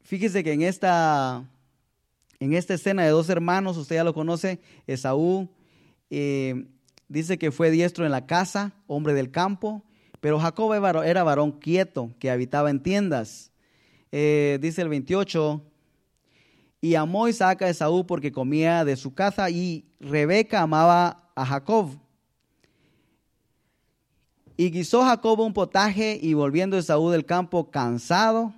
[0.00, 1.46] fíjese que en esta,
[2.40, 5.50] En esta escena de dos hermanos, usted ya lo conoce, Esaú
[6.08, 6.64] eh,
[7.08, 9.84] dice que fue diestro en la casa, hombre del campo,
[10.20, 10.72] pero Jacob
[11.04, 13.52] era varón quieto, que habitaba en tiendas.
[14.12, 15.62] Eh, dice el 28,
[16.84, 21.88] y amó Isaac a Esaú porque comía de su caza, y Rebeca amaba a Jacob.
[24.58, 28.52] Y guisó Jacob un potaje, y volviendo Esaú del campo cansado,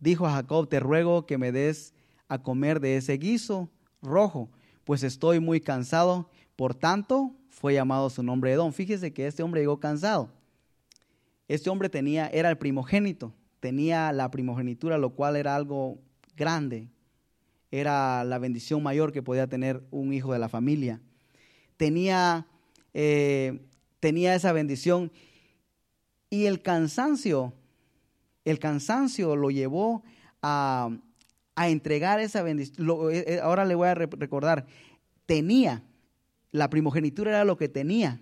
[0.00, 1.94] dijo a Jacob, te ruego que me des
[2.28, 3.70] a comer de ese guiso
[4.02, 4.50] rojo,
[4.84, 6.28] pues estoy muy cansado.
[6.56, 8.70] Por tanto, fue llamado su nombre Edom.
[8.70, 10.28] Fíjese que este hombre llegó cansado.
[11.48, 15.96] Este hombre tenía, era el primogénito, tenía la primogenitura, lo cual era algo
[16.36, 16.90] grande.
[17.70, 21.00] Era la bendición mayor que podía tener un hijo de la familia.
[21.76, 22.46] Tenía,
[22.94, 23.60] eh,
[24.00, 25.12] tenía esa bendición.
[26.30, 27.52] Y el cansancio,
[28.44, 30.02] el cansancio lo llevó
[30.42, 30.90] a,
[31.54, 32.88] a entregar esa bendición.
[33.12, 34.66] Eh, eh, ahora le voy a recordar,
[35.26, 35.84] tenía,
[36.52, 38.20] la primogenitura era lo que tenía,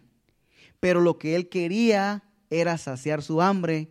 [0.81, 3.91] pero lo que él quería era saciar su hambre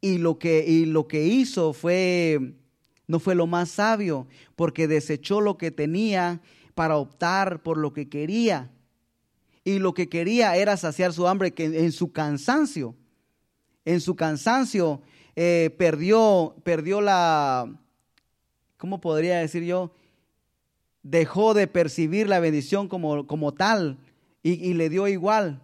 [0.00, 2.54] y lo que, y lo que hizo fue,
[3.06, 6.40] no fue lo más sabio, porque desechó lo que tenía
[6.74, 8.70] para optar por lo que quería.
[9.64, 12.94] Y lo que quería era saciar su hambre, que en su cansancio,
[13.84, 15.00] en su cansancio
[15.34, 17.72] eh, perdió, perdió la,
[18.76, 19.92] ¿cómo podría decir yo?
[21.02, 23.98] Dejó de percibir la bendición como, como tal
[24.42, 25.60] y, le dio igual.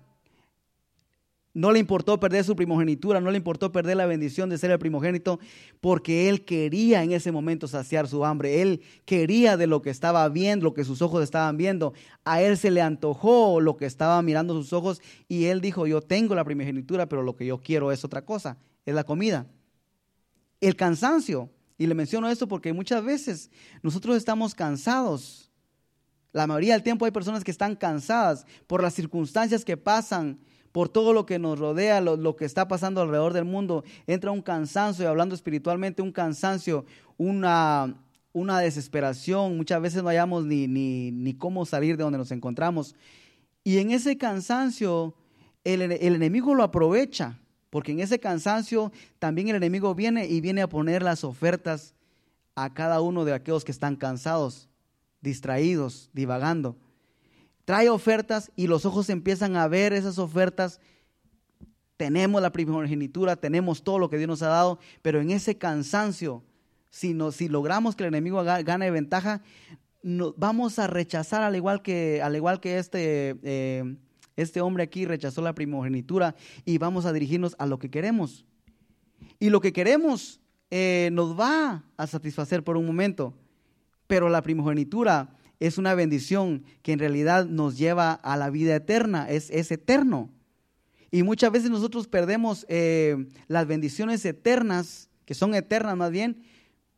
[1.54, 4.78] No le importó perder su primogenitura, no le importó perder la bendición de ser el
[4.78, 5.38] primogénito,
[5.80, 8.62] porque él quería en ese momento saciar su hambre.
[8.62, 11.92] Él quería de lo que estaba viendo, lo que sus ojos estaban viendo.
[12.24, 16.00] A él se le antojó lo que estaba mirando sus ojos y él dijo, yo
[16.00, 19.46] tengo la primogenitura, pero lo que yo quiero es otra cosa, es la comida.
[20.60, 23.50] El cansancio y le menciono esto porque muchas veces
[23.82, 25.50] nosotros estamos cansados.
[26.32, 30.38] La mayoría del tiempo hay personas que están cansadas por las circunstancias que pasan,
[30.72, 33.85] por todo lo que nos rodea, lo, que está pasando alrededor del mundo.
[34.06, 36.87] Entra un cansancio, y hablando espiritualmente, un cansancio,
[37.18, 37.94] una,
[38.32, 39.56] una desesperación.
[39.56, 42.94] Muchas veces no hayamos ni, ni, ni, cómo salir de donde nos encontramos.
[43.62, 45.14] Y en ese cansancio,
[45.62, 47.38] el, el enemigo lo aprovecha.
[47.68, 51.94] Porque en ese cansancio también el enemigo viene y viene a poner las ofertas
[52.54, 54.68] a cada uno de aquellos que están cansados,
[55.22, 56.76] distraídos, divagando.
[57.64, 60.81] Trae ofertas y los ojos empiezan a ver esas ofertas.
[61.96, 66.42] Tenemos la primogenitura, tenemos todo lo que Dios nos ha dado, pero en ese cansancio,
[66.90, 69.42] si, si logramos que el enemigo gane ventaja,
[70.03, 73.37] vamos a rechazar al igual que, al igual que este...
[73.42, 73.96] Eh,
[74.37, 78.46] este hombre aquí rechazó la primogenitura y vamos a dirigirnos a lo que queremos.
[79.38, 83.35] Y lo que queremos eh, nos va a satisfacer por un momento,
[84.07, 89.31] pero la primogenitura es una bendición que en realidad nos lleva a la vida eterna,
[89.31, 90.29] es, es eterno.
[91.12, 96.42] Y muchas veces nosotros perdemos eh, las bendiciones eternas, que son eternas más bien,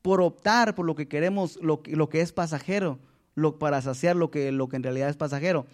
[0.00, 2.98] por optar por lo que queremos, lo, lo que es pasajero,
[3.34, 5.66] lo, para saciar lo que, lo que en realidad es pasajero.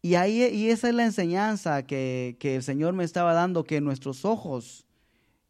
[0.00, 4.24] Y, ahí, y esa es la enseñanza que, el Señor me estaba dando, que nuestros
[4.24, 4.86] ojos,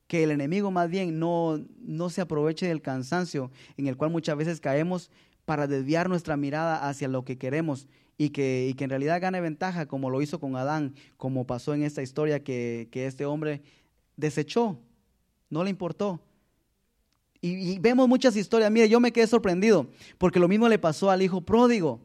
[0.09, 4.37] que el enemigo más bien no, no se aproveche del cansancio en el cual muchas
[4.37, 5.09] veces caemos
[5.51, 10.09] para desviar nuestra mirada hacia lo que queremos y que, en realidad gane ventaja, como
[10.09, 13.61] lo hizo con Adán, como pasó en esta historia que, este hombre
[14.17, 14.79] desechó,
[15.49, 16.21] no le importó.
[17.41, 18.71] Y, y, vemos muchas historias.
[18.71, 21.99] Mire, yo me quedé sorprendido, porque lo mismo le pasó al hijo pródigo.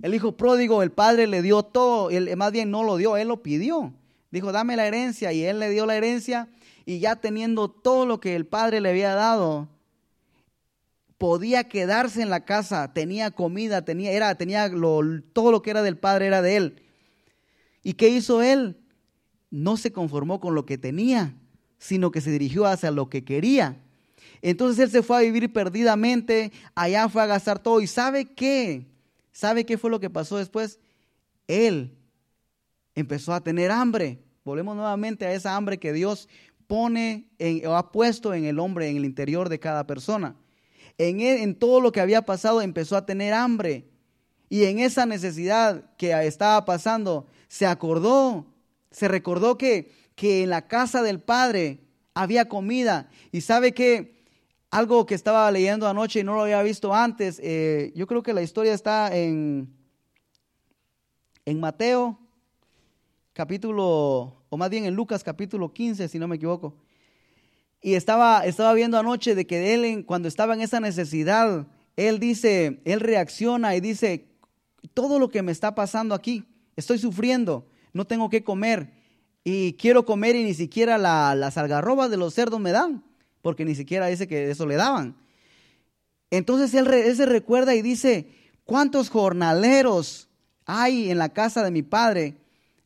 [0.00, 3.28] El hijo pródigo, el padre le dio todo, él, más bien no lo dio, él
[3.28, 3.92] lo pidió.
[4.30, 6.48] Dijo, dame la herencia y él le dio la herencia
[6.86, 9.68] y ya teniendo todo lo que el padre le había dado,
[11.18, 14.70] podía quedarse en la casa, tenía comida, tenía, era, tenía
[15.32, 16.82] todo lo que era del padre era de él.
[17.82, 18.78] ¿Y qué hizo él?
[19.50, 21.34] No se conformó con lo que tenía,
[21.78, 23.80] sino que se dirigió hacia lo que quería.
[24.42, 27.80] Entonces él se fue a vivir perdidamente, allá fue a gastar todo.
[27.80, 28.86] ¿Y sabe qué?
[29.32, 30.80] ¿Sabe qué fue lo que pasó después?
[31.46, 31.96] Él
[32.94, 34.18] empezó a tener hambre.
[34.44, 36.28] Volvemos nuevamente a esa hambre que Dios
[36.66, 40.36] pone en, o ha puesto en el hombre, en el interior de cada persona.
[40.98, 43.88] En, en todo lo que había pasado empezó a tener hambre.
[44.48, 48.46] Y en esa necesidad que estaba pasando, se acordó,
[48.90, 51.80] se recordó que, que en la casa del Padre
[52.14, 53.08] había comida.
[53.32, 54.14] Y sabe que
[54.70, 57.40] algo que estaba leyendo anoche y no lo había visto antes.
[57.42, 59.72] Eh, yo creo que la historia está en,
[61.44, 62.18] en Mateo,
[63.32, 66.74] capítulo, o más bien en Lucas, capítulo 15, si no me equivoco.
[67.84, 71.66] Y estaba, estaba viendo anoche de que él, cuando estaba en esa necesidad,
[71.96, 74.24] él dice, él reacciona y dice,
[74.94, 78.90] todo lo que me está pasando aquí, estoy sufriendo, no tengo que comer
[79.44, 83.04] y quiero comer y ni siquiera la, las algarrobas de los cerdos me dan,
[83.42, 85.14] porque ni siquiera dice que eso le daban.
[86.30, 88.30] Entonces él, él se recuerda y dice,
[88.64, 90.30] ¿cuántos jornaleros
[90.64, 92.38] hay en la casa de mi padre?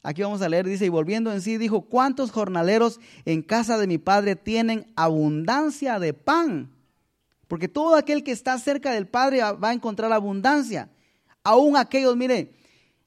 [0.02, 3.86] Aquí vamos a leer, dice, y volviendo en sí, dijo, ¿cuántos jornaleros en casa de
[3.86, 6.70] mi padre tienen abundancia de pan?
[7.48, 10.90] Porque todo aquel que está cerca del Padre va a encontrar abundancia.
[11.42, 12.52] Aún aquellos, mire,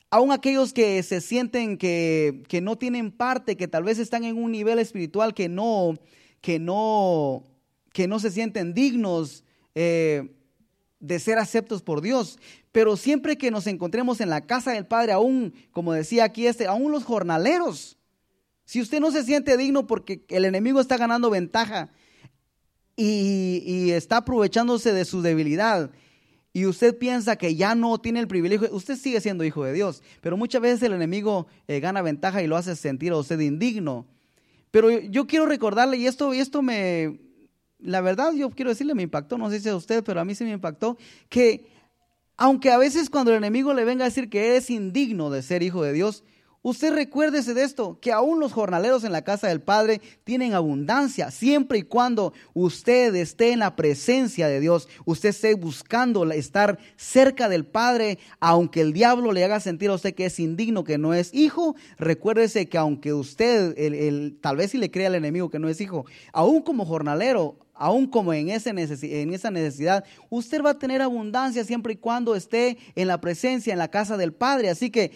[0.10, 4.38] aún aquellos que se sienten que, que, no tienen parte, que tal vez están en
[4.38, 5.94] un nivel espiritual que no,
[6.42, 7.44] que no,
[7.94, 9.44] que no se sienten dignos
[9.76, 10.34] eh,
[11.02, 12.40] de ser aceptos por Dios.
[12.72, 16.68] Pero siempre que nos encontremos en la casa del Padre, aún, como decía aquí este,
[16.68, 17.98] aún los jornaleros,
[18.64, 21.90] si usted no se siente digno porque el enemigo está ganando ventaja
[22.96, 25.92] y, está aprovechándose de su debilidad
[26.54, 30.04] y usted piensa que ya no tiene el privilegio, usted sigue siendo hijo de Dios,
[30.22, 34.06] pero muchas veces el enemigo eh, gana ventaja y lo hace sentir a usted indigno.
[34.70, 37.20] Pero yo quiero recordarle, y esto, y esto me,
[37.82, 40.36] la verdad yo quiero decirle, me impactó, no sé si a usted, pero a mí
[40.36, 40.98] sí me impactó,
[41.30, 41.66] que
[42.38, 45.64] aunque a veces cuando el enemigo le venga a decir que es indigno de ser
[45.64, 46.24] hijo de Dios,
[46.64, 51.32] Usted recuérdese de esto, que aún los jornaleros en la casa del Padre tienen abundancia,
[51.32, 57.50] siempre y cuando usted esté en la presencia de Dios, usted esté buscando estar cerca
[57.50, 61.16] del Padre, aunque el diablo le haga sentir a usted que es indigno, que no
[61.16, 65.58] es hijo, recuérdese que aunque usted, el, tal vez si le crea al enemigo que
[65.58, 70.70] no es hijo, aún como jornalero, aún como en, ese en esa necesidad, usted va
[70.72, 74.70] a tener abundancia siempre y cuando esté en la presencia, en la casa del Padre.
[74.70, 75.12] Así que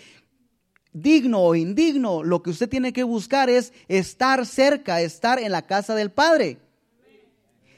[0.92, 5.62] digno o indigno, lo que usted tiene que buscar es estar cerca, estar en la
[5.62, 6.58] casa del Padre.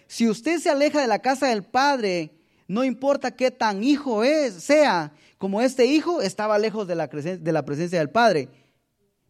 [0.07, 2.31] Si usted se aleja de la casa del Padre,
[2.65, 7.51] no importa qué tan hijo es, sea, como este hijo estaba lejos de la, de
[7.51, 8.47] la presencia del Padre.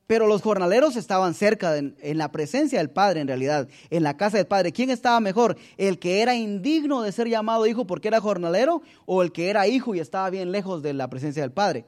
[0.07, 4.37] Pero los jornaleros estaban cerca, en la presencia del Padre en realidad, en la casa
[4.37, 4.71] del Padre.
[4.71, 5.57] ¿Quién estaba mejor?
[5.77, 9.67] ¿El que era indigno de ser llamado hijo porque era jornalero o el que era
[9.67, 11.85] hijo y estaba bien lejos de la presencia del Padre?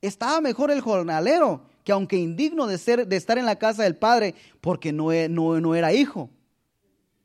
[0.00, 3.96] Estaba mejor el jornalero, que aunque indigno de, ser, de estar en la casa del
[3.96, 6.30] padre, porque no, e, no, no era hijo.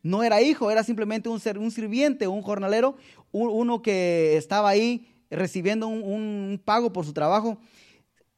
[0.03, 2.95] No era hijo, era simplemente un, ser, un sirviente, un jornalero,
[3.31, 7.57] uno que estaba ahí recibiendo un, pago por su trabajo.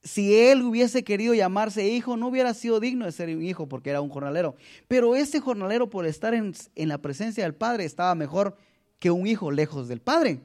[0.03, 3.89] Si él hubiese querido llamarse hijo, no hubiera sido digno de ser un hijo porque
[3.89, 4.55] era un jornalero.
[4.87, 8.57] Pero ese jornalero, por estar en, en la presencia del Padre, estaba mejor
[8.99, 10.41] que un hijo lejos del Padre.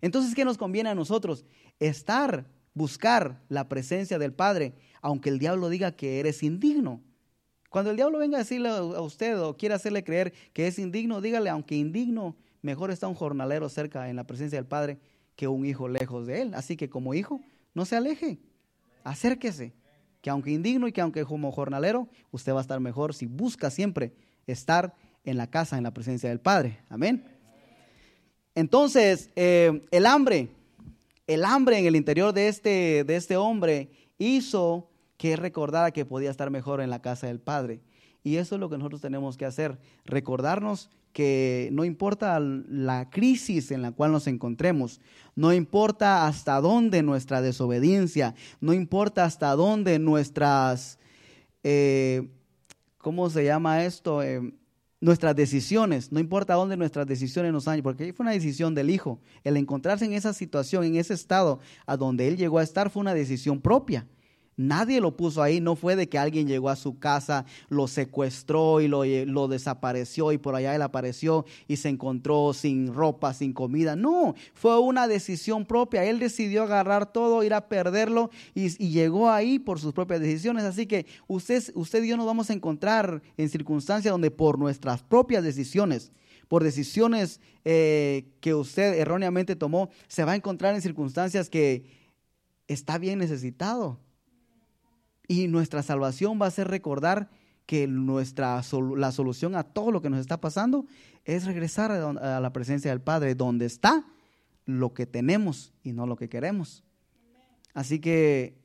[0.00, 1.44] Entonces, ¿qué nos conviene a nosotros?
[1.80, 2.46] Estar
[2.76, 7.00] buscar la presencia del Padre, aunque el diablo diga que eres indigno.
[7.70, 11.22] Cuando el diablo venga a decirle a usted o quiera hacerle creer que es indigno,
[11.22, 14.98] dígale, aunque indigno, mejor está un jornalero cerca en la presencia del Padre
[15.36, 16.54] que un hijo lejos de él.
[16.54, 17.40] Así que como hijo,
[17.72, 18.38] no se aleje,
[19.06, 19.72] acérquese,
[20.20, 23.70] que aunque indigno y que aunque como jornalero, usted va a estar mejor si busca
[23.70, 24.12] siempre
[24.46, 26.78] estar en la casa, en la presencia del Padre.
[26.88, 27.24] Amén.
[28.54, 30.50] Entonces, eh, el hambre
[31.26, 36.30] el hambre en el interior de este, de este hombre hizo que recordara que podía
[36.30, 37.80] estar mejor en la casa del Padre.
[38.22, 43.70] Y eso es lo que nosotros tenemos que hacer, recordarnos que no importa la crisis
[43.70, 45.00] en la cual nos encontremos,
[45.34, 50.98] no importa hasta dónde nuestra desobediencia, no importa hasta dónde nuestras,
[51.62, 52.28] eh,
[52.98, 54.22] ¿cómo se llama esto?
[54.22, 54.52] Eh,
[55.00, 59.18] nuestras decisiones, no importa dónde nuestras decisiones nos han, porque fue una decisión del hijo.
[59.42, 63.00] El encontrarse en esa situación, en ese estado a donde él llegó a estar, fue
[63.00, 64.06] una decisión propia.
[64.58, 68.80] Nadie lo puso ahí, no fue de que alguien llegó a su casa, lo secuestró
[68.80, 73.52] y lo, lo, desapareció y por allá él apareció y se encontró sin ropa, sin
[73.52, 73.96] comida.
[73.96, 76.04] No, fue una decisión propia.
[76.04, 80.64] Él decidió agarrar todo, ir a perderlo y, llegó ahí por sus propias decisiones.
[80.64, 85.02] Así que usted, usted y yo nos vamos a encontrar en circunstancias donde por nuestras
[85.02, 86.12] propias decisiones,
[86.48, 91.84] por decisiones eh, que usted erróneamente tomó, se va a encontrar en circunstancias que
[92.68, 94.00] está bien necesitado
[95.28, 97.28] y nuestra salvación va a ser recordar
[97.66, 98.62] que nuestra,
[98.96, 100.86] la solución a todo lo que nos está pasando
[101.24, 104.06] es regresar a, la presencia del Padre, donde está
[104.64, 106.84] lo que tenemos y no lo que queremos.
[107.74, 108.56] Así que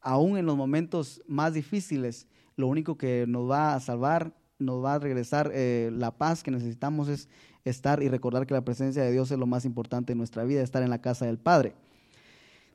[0.00, 4.94] aún en los momentos más difíciles, lo único que nos va a salvar, nos va
[4.94, 7.28] a regresar eh, la paz que necesitamos es
[7.64, 10.62] estar y recordar que la presencia de Dios es lo más importante en nuestra vida,
[10.62, 11.74] estar en la casa del Padre.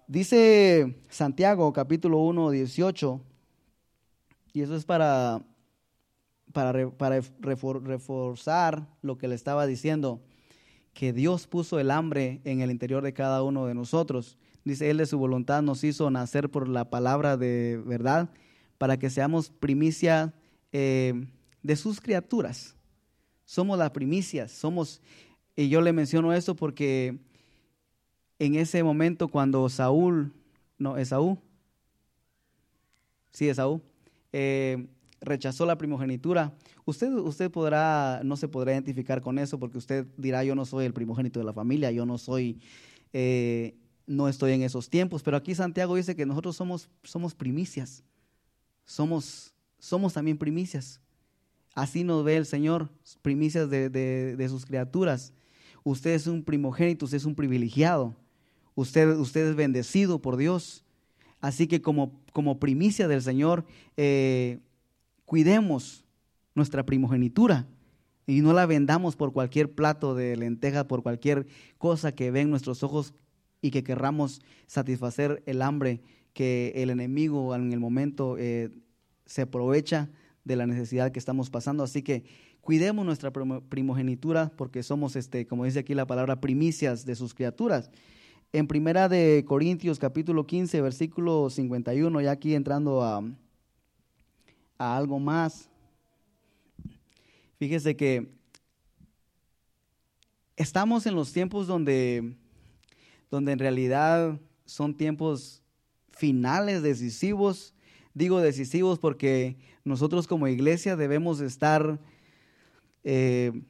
[0.07, 3.21] Dice Santiago capítulo 1, 18,
[4.59, 5.41] y eso es para,
[6.51, 10.19] para, para reforzar lo que le estaba diciendo,
[10.93, 14.37] que Dios puso el hambre en el interior de cada uno de nosotros.
[14.65, 18.31] Dice, Él de su voluntad nos hizo nacer por la palabra de verdad
[18.77, 20.33] para que seamos primicia
[20.73, 21.13] eh,
[21.63, 22.75] de sus criaturas.
[23.45, 25.01] Somos las primicias, somos,
[25.55, 27.17] y yo le menciono esto porque
[28.39, 30.33] en ese momento cuando Saúl,
[30.77, 31.37] no, Esaú,
[33.31, 33.81] sí, Esaú,
[34.31, 34.87] eh,
[35.21, 36.53] rechazó la primogenitura,
[36.85, 40.85] usted, usted podrá, no se podrá identificar con eso porque usted dirá, yo no soy
[40.85, 42.59] el primogénito de la familia, yo no soy,
[43.13, 43.75] eh,
[44.07, 48.03] no estoy en esos tiempos, pero aquí Santiago dice que nosotros somos, somos primicias,
[48.85, 51.01] somos, somos también primicias.
[51.75, 52.89] Así nos ve el Señor,
[53.21, 55.33] primicias de, de, sus criaturas.
[55.83, 58.15] Usted es un primogénito, usted es un privilegiado,
[58.75, 60.83] usted, usted es bendecido por Dios.
[61.41, 63.65] Así que como, como primicia del Señor,
[63.97, 64.59] eh,
[65.25, 66.05] cuidemos
[66.55, 67.67] nuestra primogenitura
[68.27, 72.83] y no la vendamos por cualquier plato de lenteja, por cualquier cosa que ven nuestros
[72.83, 73.13] ojos
[73.61, 76.01] y que querramos satisfacer el hambre
[76.33, 78.69] que el enemigo en el momento eh,
[79.25, 80.09] se aprovecha
[80.43, 81.83] de la necesidad que estamos pasando.
[81.83, 82.23] Así que
[82.61, 87.89] cuidemos nuestra primogenitura porque somos, este, como dice aquí la palabra, primicias de sus criaturas.
[88.51, 93.23] En primera de Corintios capítulo 15, versículo 51, ya aquí entrando a,
[94.79, 95.69] a algo más.
[97.59, 98.27] Fíjese que
[100.55, 102.33] estamos en los tiempos donde,
[103.29, 105.61] donde en realidad son tiempos
[106.09, 107.75] finales, decisivos.
[108.15, 111.99] Digo decisivos porque nosotros como iglesia debemos estar
[113.03, 113.61] eh,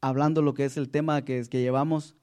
[0.00, 2.14] hablando lo que es el tema que, que llevamos.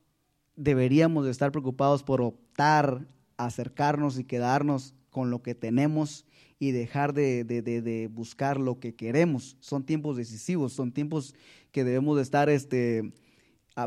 [0.56, 6.26] Deberíamos de estar preocupados por optar, acercarnos y quedarnos con lo que tenemos
[6.60, 9.58] y dejar de, buscar lo que queremos.
[9.60, 11.34] Son tiempos decisivos, son tiempos
[11.72, 13.14] que debemos de estar este,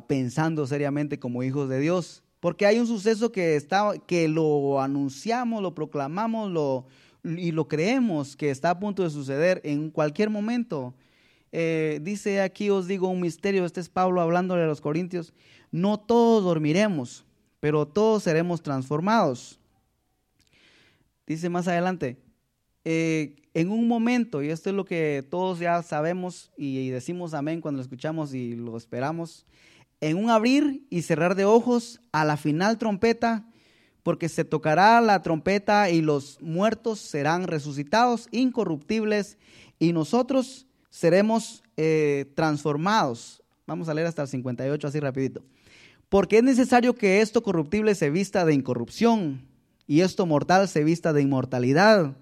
[0.06, 2.24] pensando seriamente como hijos de Dios.
[2.40, 6.86] Porque hay un suceso que, está, que lo anunciamos, lo proclamamos lo,
[7.24, 10.94] y lo creemos que está a punto de suceder en cualquier momento.
[11.56, 15.32] Eh, dice aquí, os digo un misterio, este es Pablo hablándole a los corintios,
[15.70, 17.24] no todos dormiremos,
[17.60, 19.60] pero todos seremos transformados.
[21.28, 22.16] Dice más adelante,
[22.84, 27.60] eh, en un momento, y esto es lo que todos ya sabemos y, decimos amén
[27.60, 29.46] cuando lo escuchamos y lo esperamos,
[30.00, 33.48] en un abrir y cerrar de ojos a la final trompeta,
[34.02, 39.38] porque se tocará la trompeta y los muertos serán resucitados, incorruptibles,
[39.78, 43.42] y nosotros seremos eh, transformados.
[43.66, 45.42] Vamos a leer hasta el 58 así rapidito.
[46.08, 49.44] Porque es necesario que esto corruptible se vista de incorrupción
[49.88, 52.16] y esto mortal se vista de inmortalidad.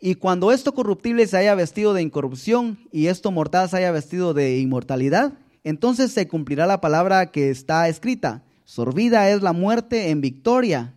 [0.00, 4.32] Y cuando esto corruptible se haya vestido de incorrupción y esto mortal se haya vestido
[4.32, 8.44] de inmortalidad, entonces se cumplirá la palabra que está escrita.
[8.64, 10.94] Sorbida es la muerte en victoria.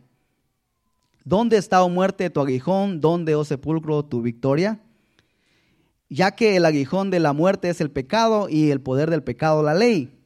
[1.25, 3.01] ¿Dónde está, oh muerte, tu aguijón?
[3.01, 4.79] ¿Dónde, oh sepulcro, tu victoria?
[6.09, 9.63] Ya que el aguijón de la muerte es el pecado y el poder del pecado
[9.63, 10.19] la ley.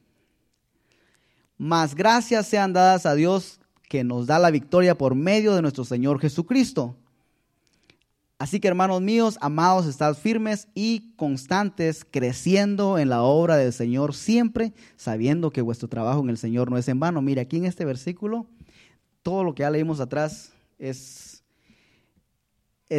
[1.57, 3.59] Mas gracias sean dadas a Dios
[3.89, 6.95] que nos da la victoria por medio de nuestro Señor Jesucristo.
[8.43, 14.13] Así que hermanos míos, amados, estad firmes y constantes, creciendo en la obra del Señor
[14.13, 17.21] siempre, sabiendo que vuestro trabajo en el Señor no es en vano.
[17.21, 18.45] Mire, aquí en este versículo,
[19.21, 21.32] todo lo que ya leímos atrás es,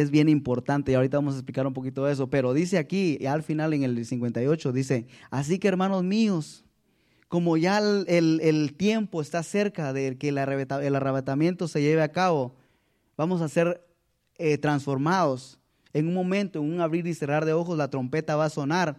[0.01, 3.25] es bien importante y ahorita vamos a explicar un poquito de eso, pero dice aquí,
[3.25, 6.65] al final en el 58, dice, así que hermanos míos,
[7.27, 12.55] como ya el, tiempo está cerca de que el arrebatamiento se lleve a cabo,
[13.17, 13.85] vamos a ser
[14.37, 15.59] eh, transformados.
[15.93, 18.97] En un momento, en un abrir y cerrar de ojos, la trompeta va a sonar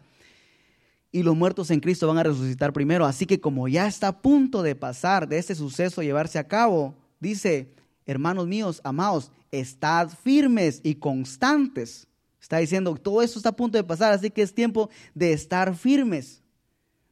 [1.13, 3.07] y los muertos en Cristo van a resucitar primero.
[3.07, 6.95] Así que como ya está a punto de pasar, de este suceso llevarse a cabo,
[7.21, 7.76] dice,
[8.07, 12.07] hermanos míos, amados, estad firmes y constantes.
[12.41, 15.75] Está diciendo, todo esto está a punto de pasar, así que es tiempo de estar
[15.75, 16.43] firmes,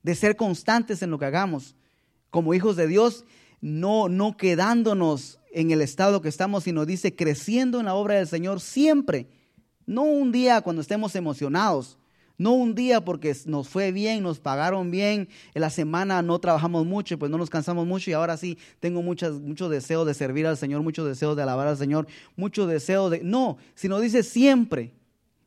[0.02, 1.74] de ser constantes en lo que hagamos.
[2.30, 3.24] Como hijos de Dios,
[3.60, 8.28] no, no quedándonos en el estado que estamos, sino dice creciendo en la obra del
[8.28, 9.28] Señor siempre.
[9.86, 11.98] No un día cuando estemos emocionados,
[12.38, 16.84] no un día porque nos fue bien, nos pagaron bien, en la semana no trabajamos
[16.86, 20.46] mucho, pues no nos cansamos mucho y ahora sí tengo muchas, mucho deseo de servir
[20.46, 22.06] al Señor, mucho deseo de alabar al Señor,
[22.36, 23.22] mucho deseo de...
[23.22, 24.94] No, sino dice siempre.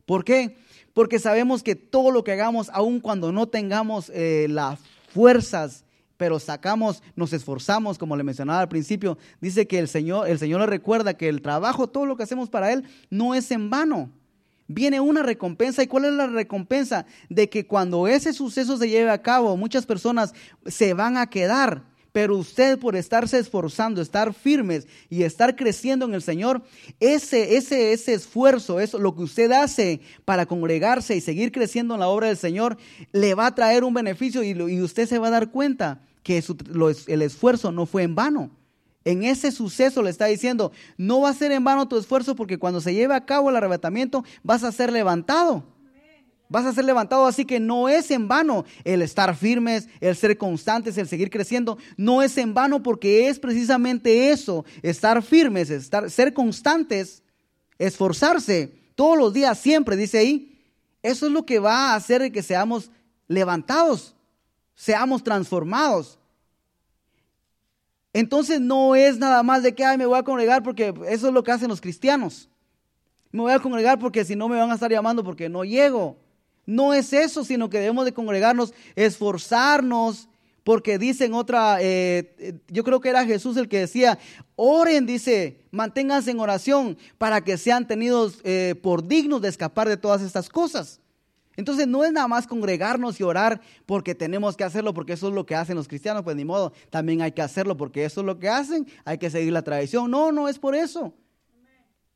[0.05, 0.57] ¿Por qué?
[0.93, 4.79] Porque sabemos que todo lo que hagamos, aun cuando no tengamos eh, las
[5.09, 5.83] fuerzas
[6.17, 10.59] pero sacamos, nos esforzamos, como le mencionaba al principio, dice que el Señor, el Señor
[10.61, 14.09] le recuerda que el trabajo, todo lo que hacemos para Él, no es en vano.
[14.67, 15.83] Viene una recompensa.
[15.83, 17.05] ¿Y cuál es la recompensa?
[17.29, 20.33] De que cuando ese suceso se lleve a cabo, muchas personas
[20.65, 21.83] se van a quedar.
[22.11, 26.63] Pero usted por estarse esforzando, estar firmes y estar creciendo en el Señor,
[26.99, 31.99] ese, ese, ese esfuerzo, eso, lo que usted hace para congregarse y seguir creciendo en
[31.99, 32.77] la obra del Señor,
[33.11, 36.43] le va a traer un beneficio y, y usted se va a dar cuenta que
[37.07, 38.49] el esfuerzo no fue en vano.
[39.07, 42.59] En ese suceso le está diciendo, no va a ser en vano tu esfuerzo porque
[42.59, 45.63] cuando se lleve a cabo el arrebatamiento vas a ser levantado.
[46.49, 50.37] Vas a ser levantado, así que no es en vano el estar firmes, el ser
[50.37, 51.77] constantes, el seguir creciendo.
[51.95, 57.23] No es en vano porque es precisamente eso, estar firmes, estar, ser constantes,
[57.79, 60.61] esforzarse todos los días, siempre, dice ahí.
[61.01, 62.91] Eso es lo que va a hacer que seamos
[63.29, 64.17] levantados,
[64.75, 66.19] seamos transformados.
[68.13, 71.33] Entonces no es nada más de que Ay, me voy a congregar porque eso es
[71.33, 72.49] lo que hacen los cristianos.
[73.31, 76.17] Me voy a congregar porque si no me van a estar llamando porque no llego.
[76.65, 80.27] No es eso, sino que debemos de congregarnos, esforzarnos,
[80.67, 84.19] porque dicen otra, eh, yo creo que era Jesús el que decía,
[84.57, 89.95] oren, dice, manténganse en oración para que sean tenidos eh, por dignos de escapar de
[89.95, 90.99] todas estas cosas.
[91.57, 95.33] Entonces no es nada más congregarnos y orar porque tenemos que hacerlo, porque eso es
[95.33, 98.27] lo que hacen los cristianos, pues ni modo, también hay que hacerlo porque eso es
[98.27, 100.09] lo que hacen, hay que seguir la tradición.
[100.09, 101.13] No, no es por eso.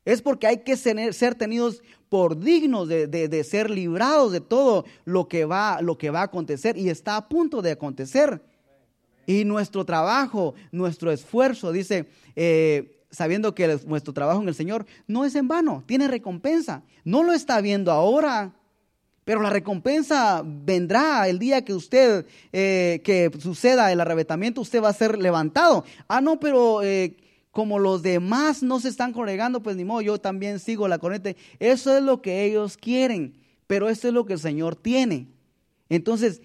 [0.04, 5.44] Es porque hay que ser, tenidos por dignos de, ser librados de todo lo que,
[5.44, 8.42] va, lo que va a acontecer y está a punto de acontecer.
[9.26, 15.24] Y nuestro trabajo, nuestro esfuerzo, dice, eh, sabiendo que nuestro trabajo en el Señor no
[15.24, 16.82] es en vano, tiene recompensa.
[17.04, 18.52] No lo está viendo ahora,
[19.24, 24.88] pero la recompensa vendrá el día que usted, eh, que suceda el arrebatamiento, usted va
[24.88, 25.84] a ser levantado.
[26.08, 27.16] Ah, no, pero eh,
[27.52, 31.36] como los demás no se están congregando, pues ni modo, yo también sigo la corriente.
[31.60, 33.34] Eso es lo que ellos quieren,
[33.68, 35.28] pero eso es lo que el Señor tiene.
[35.88, 36.42] Entonces,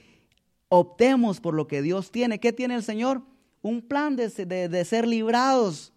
[0.69, 2.39] optemos por lo que Dios tiene.
[2.39, 3.23] ¿Qué tiene el Señor?
[3.63, 5.93] Un plan de, de ser librados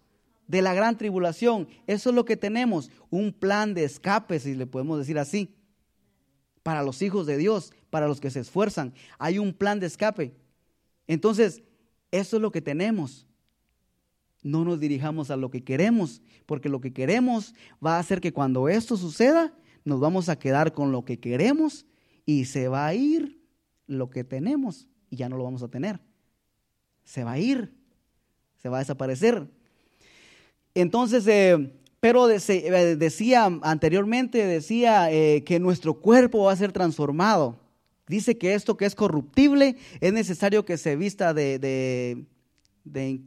[0.47, 1.67] de la gran tribulación.
[1.85, 5.53] Eso es lo que tenemos, un plan de escape, si le podemos decir así
[6.63, 8.93] para los hijos de Dios, para los que se esfuerzan.
[9.17, 10.35] Hay un plan de escape.
[11.07, 11.63] Entonces,
[12.11, 13.27] eso es lo que tenemos.
[14.43, 17.53] No nos dirijamos a lo que queremos, porque lo que queremos
[17.85, 19.53] va a hacer que cuando esto suceda,
[19.83, 21.85] nos vamos a quedar con lo que queremos
[22.25, 23.39] y se va a ir
[23.87, 25.99] lo que tenemos y ya no lo vamos a tener.
[27.03, 27.73] Se va a ir,
[28.57, 29.47] se va a desaparecer.
[30.73, 37.59] Entonces, eh, pero eh, decía anteriormente, decía eh, que nuestro cuerpo va a ser transformado.
[38.07, 42.25] Dice que esto que es corruptible es necesario que se vista de,
[42.83, 43.21] de,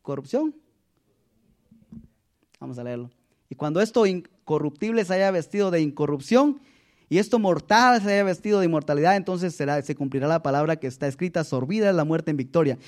[0.00, 0.54] corrupción.
[2.58, 3.10] Vamos a leerlo.
[3.50, 6.60] Y cuando esto incorruptible se haya vestido de incorrupción
[7.10, 10.86] y esto mortal se haya vestido de inmortalidad, entonces será, se cumplirá la palabra que
[10.86, 12.78] está escrita, sorbida es la muerte en victoria.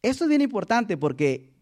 [0.00, 1.55] Esto es bien importante porque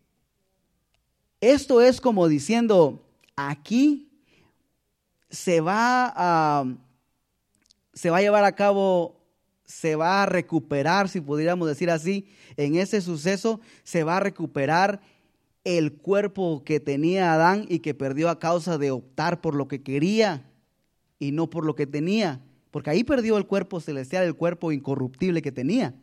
[1.52, 3.04] esto es como diciendo,
[3.36, 4.08] aquí
[5.28, 6.64] se va a,
[7.92, 9.20] se va a llevar a cabo,
[9.64, 15.00] se va a recuperar, si pudiéramos decir así, en ese suceso se va a recuperar
[15.64, 19.82] el cuerpo que tenía Adán y que perdió a causa de optar por lo que
[19.82, 20.50] quería
[21.18, 22.40] y no por lo que tenía,
[22.70, 25.94] porque ahí perdió el cuerpo celestial, el cuerpo incorruptible que tenía.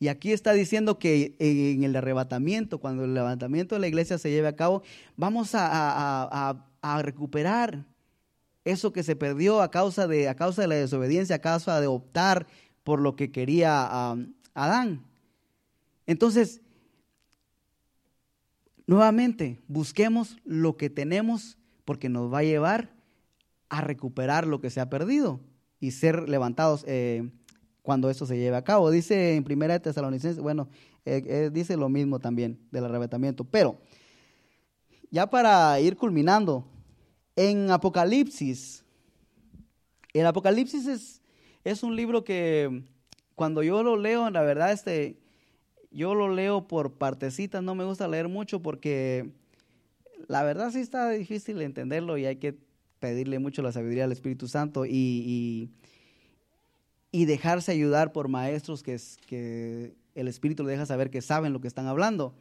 [0.00, 4.30] Y aquí está diciendo que en el arrebatamiento, cuando el levantamiento de la iglesia se
[4.30, 4.82] lleve a cabo,
[5.16, 6.64] vamos a,
[7.02, 7.84] recuperar
[8.64, 11.88] eso que se perdió a causa, de, a causa de la desobediencia, a causa de
[11.88, 12.46] optar
[12.84, 14.14] por lo que quería
[14.54, 15.04] Adán.
[16.06, 16.60] Entonces,
[18.86, 22.90] nuevamente, busquemos lo que tenemos porque nos va a llevar
[23.68, 25.40] a recuperar lo que se ha perdido
[25.80, 27.30] y ser levantados eh,
[27.88, 28.90] cuando esto se lleve a cabo.
[28.90, 30.68] Dice en Primera de Tesalonicenses, bueno,
[31.06, 33.44] eh, eh, dice lo mismo también del arrebatamiento.
[33.44, 33.80] Pero,
[35.10, 36.66] ya para ir culminando,
[37.34, 38.84] en Apocalipsis,
[40.12, 41.22] el Apocalipsis es,
[41.64, 42.84] es un libro que
[43.34, 45.18] cuando yo lo leo, la verdad, este,
[45.90, 49.32] yo lo leo por partecitas, no me gusta leer mucho porque
[50.26, 52.54] la verdad sí está difícil entenderlo y hay que
[52.98, 55.70] pedirle mucho la sabiduría al Espíritu Santo y y
[57.12, 61.68] dejarse ayudar por maestros que, que el Espíritu le deja saber que saben lo que
[61.68, 62.34] están hablando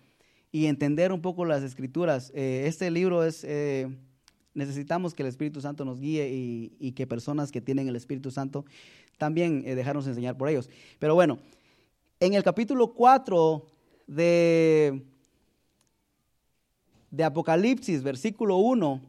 [0.51, 2.31] y entender un poco las escrituras.
[2.33, 3.87] Eh, este libro es, eh,
[4.53, 6.29] necesitamos que el Espíritu Santo nos guíe
[6.79, 8.65] y, que personas que tienen el Espíritu Santo
[9.17, 10.69] también eh, dejarnos enseñar por ellos.
[10.99, 11.39] Pero bueno,
[12.19, 13.65] en el capítulo 4
[14.07, 15.03] de,
[17.11, 19.01] de Apocalipsis, versículo 1,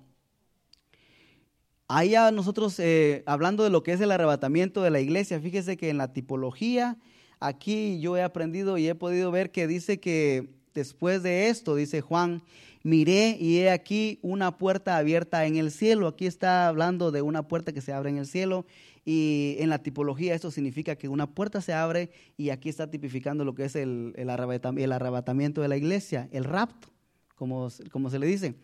[1.91, 5.79] Ahí ya nosotros, eh, hablando de lo que es el arrebatamiento de la iglesia, fíjese
[5.79, 6.99] que en la tipología,
[7.41, 12.03] aquí yo he aprendido y he podido ver que dice que después de esto, dice
[12.03, 12.43] Juan,
[12.83, 16.09] miré y he aquí una puerta abierta en el cielo.
[16.09, 18.67] Aquí está hablando de una puerta que se abre en el cielo
[19.07, 23.47] y en la tipología esto significa que una puerta se abre y aquí está tipificando
[23.47, 26.89] lo que es el, el, arrebatamiento de la iglesia, el rapto,
[27.35, 28.57] como, como se le dice.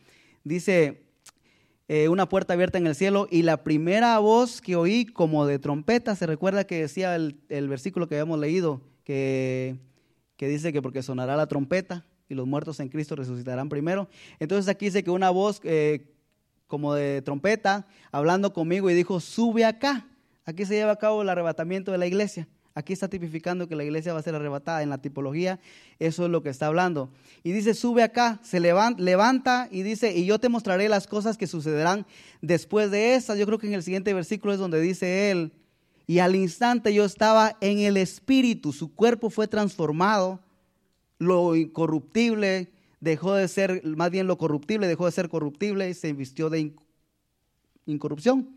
[0.45, 1.04] Dice,
[1.89, 5.59] eh, una puerta abierta en el cielo y la primera voz que oí como de
[5.59, 9.77] trompeta, se recuerda que decía el, el versículo que habíamos leído, que,
[10.37, 14.09] que dice que porque sonará la trompeta y los muertos en Cristo resucitarán primero.
[14.39, 16.15] Entonces aquí dice que una voz eh,
[16.67, 20.09] como de trompeta hablando conmigo y dijo, sube acá.
[20.47, 22.49] Aquí se lleva a cabo el arrebatamiento de la iglesia.
[22.75, 25.61] Aquí está tipificando que la iglesia va a ser arrebatada en la tipología.
[25.99, 27.11] Eso es lo que está hablando.
[27.43, 31.39] Y dice, sube acá, se levanta, levanta y dice, y yo te mostraré las cosas
[31.39, 32.05] que sucederán
[32.43, 33.39] después de estas.
[33.39, 35.53] Yo creo que en el siguiente versículo es donde dice él,
[36.07, 40.41] y al instante yo estaba en el espíritu, su cuerpo fue transformado
[41.19, 42.71] lo incorruptible
[43.01, 46.75] dejó de ser, más bien lo corruptible dejó de ser corruptible y se vistió de
[47.87, 48.49] incorrupción.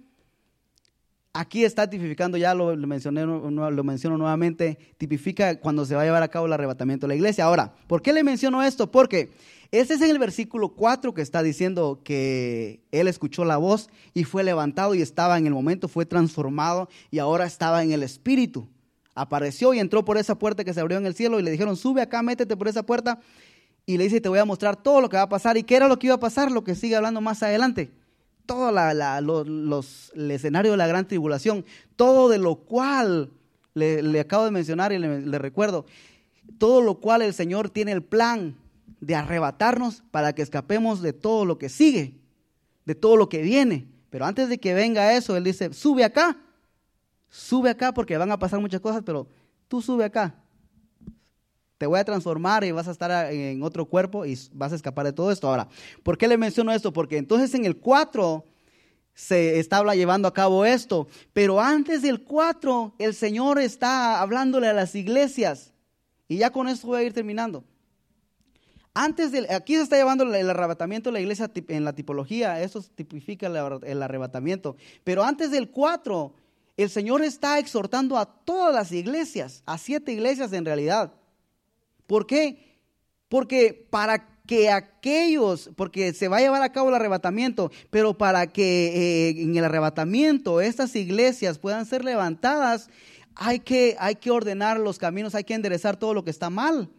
[1.34, 6.24] Aquí está tipificando, ya lo, mencioné, lo menciono nuevamente, tipifica cuando se va a llevar
[6.24, 7.46] a cabo el arrebatamiento de la iglesia.
[7.46, 8.90] Ahora, ¿por qué le menciono esto?
[8.90, 9.32] Porque
[9.72, 14.24] este es en el versículo 4 que está diciendo que él escuchó la voz y
[14.24, 18.68] fue levantado y estaba en el momento, fue transformado y ahora estaba en el espíritu
[19.18, 21.76] apareció y entró por esa puerta que se abrió en el cielo y le dijeron,
[21.76, 23.20] sube acá, métete por esa puerta.
[23.86, 25.58] Y le dice, te voy a mostrar todo lo que va a pasar.
[25.58, 26.52] ¿Y qué era lo que iba a pasar?
[26.52, 27.92] Lo que sigue hablando más adelante.
[28.48, 28.72] Todo
[29.45, 31.64] los, el escenario de la gran tribulación,
[31.95, 33.30] todo de lo cual
[33.76, 35.86] le, acabo de mencionar y le recuerdo,
[36.58, 38.56] todo lo cual el Señor tiene el plan
[39.00, 42.16] de arrebatarnos para que escapemos de todo lo que sigue,
[42.86, 43.86] de todo lo que viene.
[44.10, 46.38] Pero antes de que venga eso, Él dice, sube acá
[47.30, 49.28] sube acá porque van a pasar muchas cosas, pero
[49.68, 50.36] tú sube acá.
[51.78, 55.06] Te voy a transformar y vas a estar en otro cuerpo y vas a escapar
[55.06, 55.48] de todo esto.
[55.48, 55.68] Ahora,
[56.04, 56.92] ¿por qué le menciono esto?
[56.92, 58.46] Porque entonces en el 4
[59.14, 64.74] se estaba llevando a cabo esto, pero antes del 4 el Señor está hablándole a
[64.74, 65.74] las iglesias.
[66.28, 67.64] Y ya con esto voy a ir terminando.
[68.94, 72.84] Antes del, aquí se está llevando el arrebatamiento de la iglesia en la tipología, eso
[72.96, 74.76] tipifica el arrebatamiento.
[75.04, 76.34] Pero antes del 4
[76.78, 81.12] el Señor está exhortando a todas las iglesias, a siete iglesias en realidad.
[82.08, 82.80] ¿Por qué?
[83.30, 88.47] Porque para que aquellos, porque se va a llevar a cabo el arrebatamiento, pero para
[88.47, 92.89] que eh, en el arrebatamiento estas iglesias puedan ser levantadas,
[93.36, 96.89] hay que, hay que ordenar los caminos, hay que enderezar todo lo que está mal.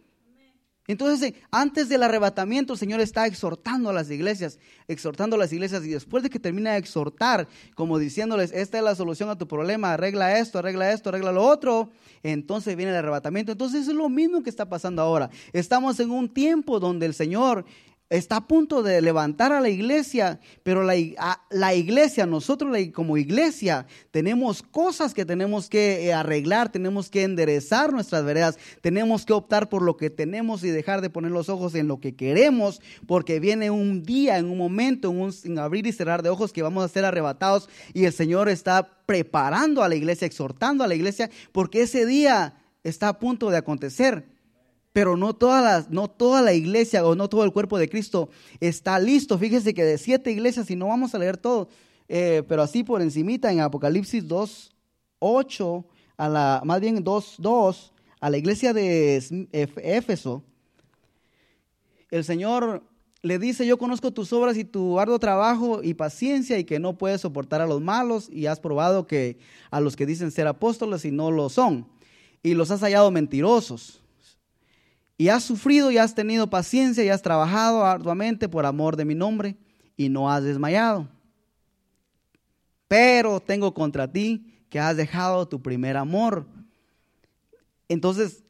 [0.89, 5.85] Entonces, antes del arrebatamiento, el Señor está exhortando a las iglesias, exhortando a las iglesias,
[5.85, 9.47] y después de que termina de exhortar, como diciéndoles, esta es la solución a tu
[9.47, 11.91] problema, arregla esto, arregla esto, arregla lo otro,
[12.23, 13.51] entonces viene el arrebatamiento.
[13.51, 15.29] Entonces es lo mismo que está pasando ahora.
[15.53, 17.65] Estamos en un tiempo donde el Señor
[18.09, 20.95] está a punto de levantar a la iglesia, pero la,
[21.51, 27.93] la iglesia, nosotros como iglesia, tenemos cosas que tenemos que eh, arreglar, tenemos que enderezar
[27.93, 31.75] nuestras veredas, tenemos que optar por lo que tenemos y dejar de poner los ojos
[31.75, 35.91] en lo que queremos, porque viene un día, en un momento, en un abrir y
[35.91, 39.95] cerrar de ojos que vamos a ser arrebatados y el Señor está preparando a la
[39.95, 44.38] iglesia, exhortando a la iglesia, porque ese día está a punto de acontecer
[44.99, 48.29] pero no toda, no toda la iglesia o no todo el cuerpo de Cristo
[48.59, 49.37] está listo.
[49.37, 51.69] Fíjese que de siete iglesias, y no vamos a leer todo,
[52.09, 54.75] eh, pero así por encimita en Apocalipsis 2,
[55.19, 55.85] 8,
[56.17, 60.43] a la, más bien 2, 2, a la iglesia de Éfeso,
[62.11, 62.83] el Señor
[63.21, 66.97] le dice, yo conozco tus obras y tu arduo trabajo y paciencia y que no
[66.97, 69.37] puedes soportar a los malos y has probado que
[69.71, 71.87] a los que dicen ser apóstoles y no lo son
[72.43, 73.98] y los has hallado mentirosos
[75.19, 79.15] y has sufrido y has tenido paciencia y has trabajado arduamente por amor de mi
[79.15, 79.57] nombre
[79.97, 81.09] y no has desmayado.
[82.87, 86.45] Pero tengo contra ti que has dejado tu primer amor.
[87.89, 88.45] Entonces,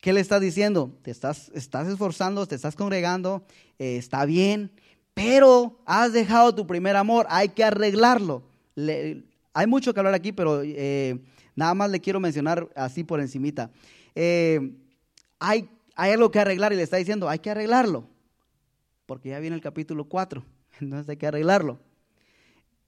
[0.00, 0.96] ¿qué le está diciendo?
[1.02, 3.44] Te estás, estás esforzando, te estás congregando,
[3.78, 4.72] eh, está bien,
[5.12, 8.44] pero has dejado tu primer amor, hay que arreglarlo.
[8.76, 11.22] hay mucho que hablar aquí, pero eh,
[11.54, 13.70] nada más le quiero mencionar así por encimita.
[14.14, 14.72] Eh,
[15.38, 18.08] hay, algo que arreglar y le está diciendo, hay que arreglarlo,
[19.06, 20.44] porque ya viene el capítulo 4,
[20.80, 21.78] entonces hay que arreglarlo.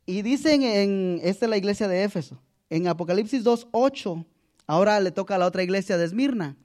[0.07, 2.41] Y dicen en, esta es la iglesia de Éfeso,
[2.71, 4.27] en Apocalipsis 2, 8,
[4.67, 6.57] ahora le toca a la otra iglesia de Esmirna,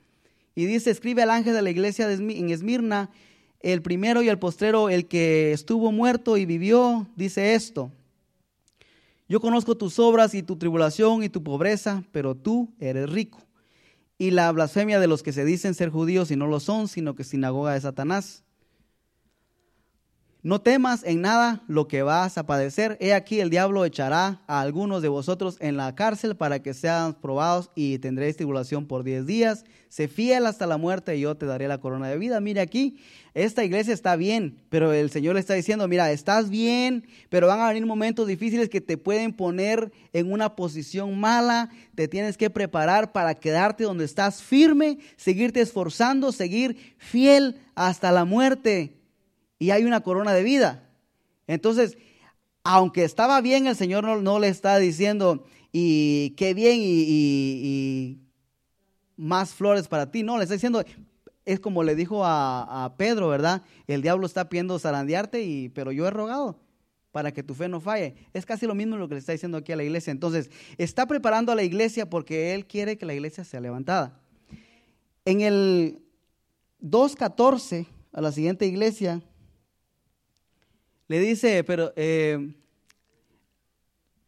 [0.55, 3.09] y dice, escribe al ángel de la iglesia en Esmirna,
[3.63, 7.91] el primero y el postrero, el que estuvo muerto y vivió, dice esto,
[9.27, 13.39] Yo conozco tus obras y tu tribulación y tu pobreza, pero tú eres rico.
[14.23, 17.13] Y la blasfemia de los que se dicen ser judíos y no lo son, sino
[17.13, 18.45] que sinagoga de Satanás.
[20.45, 22.97] No temas en nada lo que vas a padecer.
[22.99, 27.13] He aquí el diablo echará a algunos de vosotros en la cárcel para que sean
[27.13, 29.63] probados y tendréis tribulación por diez días.
[29.87, 32.41] Sé fiel hasta la muerte y yo te daré la corona de vida.
[32.41, 32.97] Mire aquí,
[33.33, 37.61] esta iglesia está bien, pero el Señor le está diciendo, mira, estás bien, pero van
[37.61, 41.69] a venir momentos difíciles que te pueden poner en una posición mala.
[41.95, 48.25] Te tienes que preparar para quedarte donde estás firme, seguirte esforzando, seguir fiel hasta la
[48.25, 49.02] muerte
[49.63, 50.89] y hay una corona de vida.
[51.47, 51.97] Entonces,
[52.65, 58.19] aunque estaba bien, el Señor no, le está diciendo, y qué bien, y,
[59.15, 60.21] más flores para ti.
[60.21, 60.83] No, le está diciendo,
[61.45, 63.61] es como le dijo a, Pedro, ¿verdad?
[63.87, 66.59] El diablo está pidiendo zarandearte, y, pero yo he rogado
[67.13, 68.15] para que tu fe no falle.
[68.33, 70.11] Es casi lo mismo lo que le está diciendo aquí a la iglesia.
[70.11, 74.19] Entonces, está preparando a la iglesia porque Él quiere que la iglesia sea levantada.
[75.23, 76.01] En el
[76.81, 79.21] 2.14, a la siguiente iglesia,
[81.13, 82.55] le dice, pero, eh,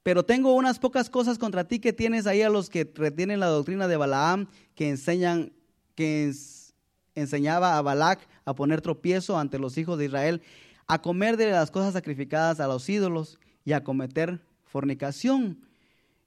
[0.03, 3.47] pero tengo unas pocas cosas contra ti que tienes ahí a los que retienen la
[3.47, 5.51] doctrina de Balaam, que enseñan,
[5.95, 6.31] que
[7.15, 10.43] enseñaba a Balac a poner tropiezo ante los hijos de Israel,
[10.85, 15.65] a comer de las cosas sacrificadas a los ídolos y a cometer fornicación.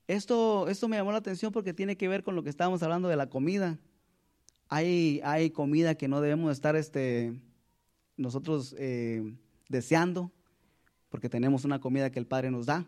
[0.09, 3.07] Esto, esto me llamó la atención porque tiene que ver con lo que estábamos hablando
[3.07, 3.79] de la comida.
[4.69, 7.41] Hay, hay comida que no debemos estar este,
[8.17, 9.23] nosotros eh,
[9.69, 10.33] deseando,
[11.09, 12.87] porque tenemos una comida que el Padre nos da.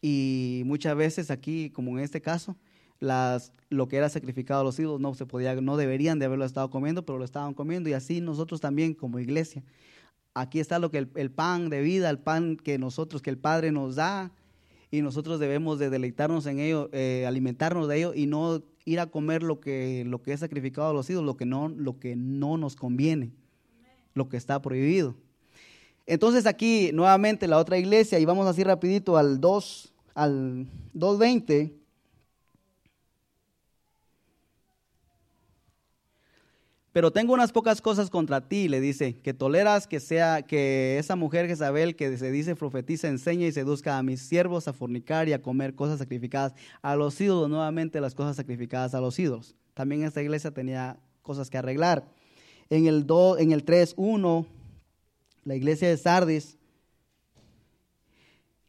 [0.00, 2.56] Y muchas veces aquí, como en este caso,
[2.98, 6.44] las, lo que era sacrificado a los ídolos no se podía, no deberían de haberlo
[6.44, 7.88] estado comiendo, pero lo estaban comiendo.
[7.88, 9.62] Y así nosotros también como iglesia.
[10.34, 13.70] Aquí está lo que el, pan de vida, el pan que nosotros, que el Padre
[13.70, 14.32] nos da,
[14.90, 19.06] y nosotros debemos de deleitarnos en ello, eh, alimentarnos de ello y no ir a
[19.06, 22.14] comer lo que, lo que es sacrificado a los ídolos, lo que no, lo que
[22.14, 23.32] no nos conviene,
[24.14, 25.16] lo que está prohibido.
[26.06, 31.72] Entonces aquí nuevamente la otra iglesia, y vamos así rapidito al 2, al 2.20.
[36.92, 41.16] Pero tengo unas pocas cosas contra ti, le dice, que toleras que sea que esa
[41.16, 45.32] mujer Jezabel que se dice profetiza, enseña y seduzca a mis siervos a fornicar y
[45.32, 49.54] a comer cosas sacrificadas a los ídolos, nuevamente las cosas sacrificadas a los ídolos.
[49.72, 52.04] También esta iglesia tenía cosas que arreglar.
[52.68, 54.46] En el, 2, en el 3.1
[55.44, 56.58] la iglesia de Sardis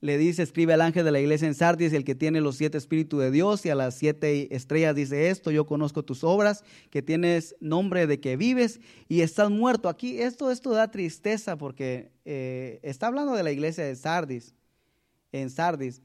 [0.03, 2.77] le dice, escribe al ángel de la iglesia en Sardis, el que tiene los siete
[2.77, 7.01] espíritus de Dios y a las siete estrellas dice esto, yo conozco tus obras, que
[7.01, 9.87] tienes nombre de que vives y estás muerto.
[9.87, 14.53] Aquí esto, esto da tristeza porque eh, está hablando de la iglesia de Sardis,
[15.31, 16.01] en Sardis,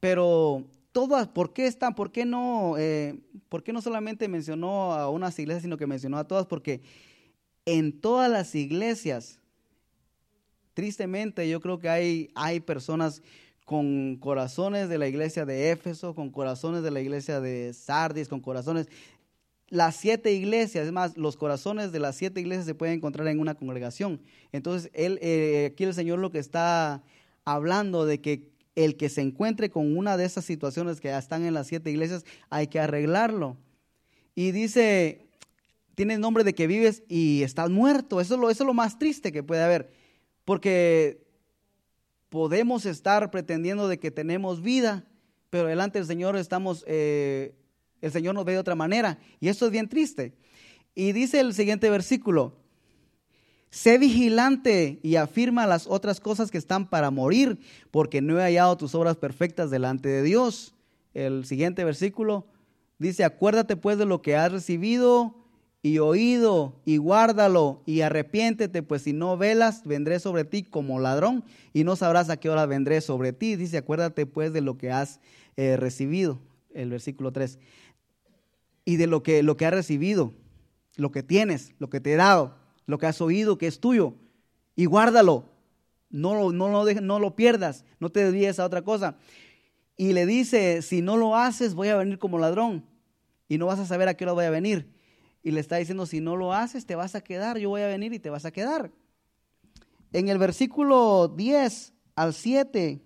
[0.00, 1.94] pero todas, ¿por qué están?
[1.94, 6.16] ¿Por qué no, eh, por qué no solamente mencionó a unas iglesias, sino que mencionó
[6.16, 6.46] a todas?
[6.46, 6.80] Porque
[7.66, 9.40] en todas las iglesias
[10.76, 13.22] Tristemente yo creo que hay, hay personas
[13.64, 18.40] con corazones de la iglesia de Éfeso, con corazones de la iglesia de Sardis, con
[18.40, 18.86] corazones...
[19.70, 23.40] Las siete iglesias, es más, los corazones de las siete iglesias se pueden encontrar en
[23.40, 24.20] una congregación.
[24.52, 27.02] Entonces, él, eh, aquí el Señor lo que está
[27.46, 31.54] hablando de que el que se encuentre con una de esas situaciones que están en
[31.54, 33.56] las siete iglesias, hay que arreglarlo.
[34.34, 35.26] Y dice,
[35.94, 38.20] tienes nombre de que vives y estás muerto.
[38.20, 39.95] Eso es lo, eso es lo más triste que puede haber.
[40.46, 41.26] Porque
[42.28, 45.04] podemos estar pretendiendo de que tenemos vida,
[45.50, 47.52] pero delante del Señor estamos, eh,
[48.00, 49.18] el Señor nos ve de otra manera.
[49.40, 50.34] Y esto es bien triste.
[50.94, 52.54] Y dice el siguiente versículo,
[53.70, 57.58] sé vigilante y afirma las otras cosas que están para morir,
[57.90, 60.76] porque no he hallado tus obras perfectas delante de Dios.
[61.12, 62.46] El siguiente versículo
[63.00, 65.45] dice, acuérdate pues de lo que has recibido
[65.86, 71.44] y oído y guárdalo y arrepiéntete, pues si no velas, vendré sobre ti como ladrón
[71.72, 73.54] y no sabrás a qué hora vendré sobre ti.
[73.54, 75.20] Dice, acuérdate pues de lo que has
[75.56, 76.40] eh, recibido,
[76.74, 77.60] el versículo 3,
[78.84, 80.32] y de lo que, lo que has recibido,
[80.96, 82.56] lo que tienes, lo que te he dado,
[82.86, 84.14] lo que has oído que es tuyo,
[84.74, 85.44] y guárdalo,
[86.10, 89.18] no, no, no, no lo pierdas, no te desvíes a otra cosa.
[89.96, 92.84] Y le dice, si no lo haces, voy a venir como ladrón
[93.48, 94.95] y no vas a saber a qué hora voy a venir
[95.46, 97.86] y le está diciendo, si no lo haces, te vas a quedar, yo voy a
[97.86, 98.90] venir y te vas a quedar.
[100.12, 103.00] En el versículo 10 al 7,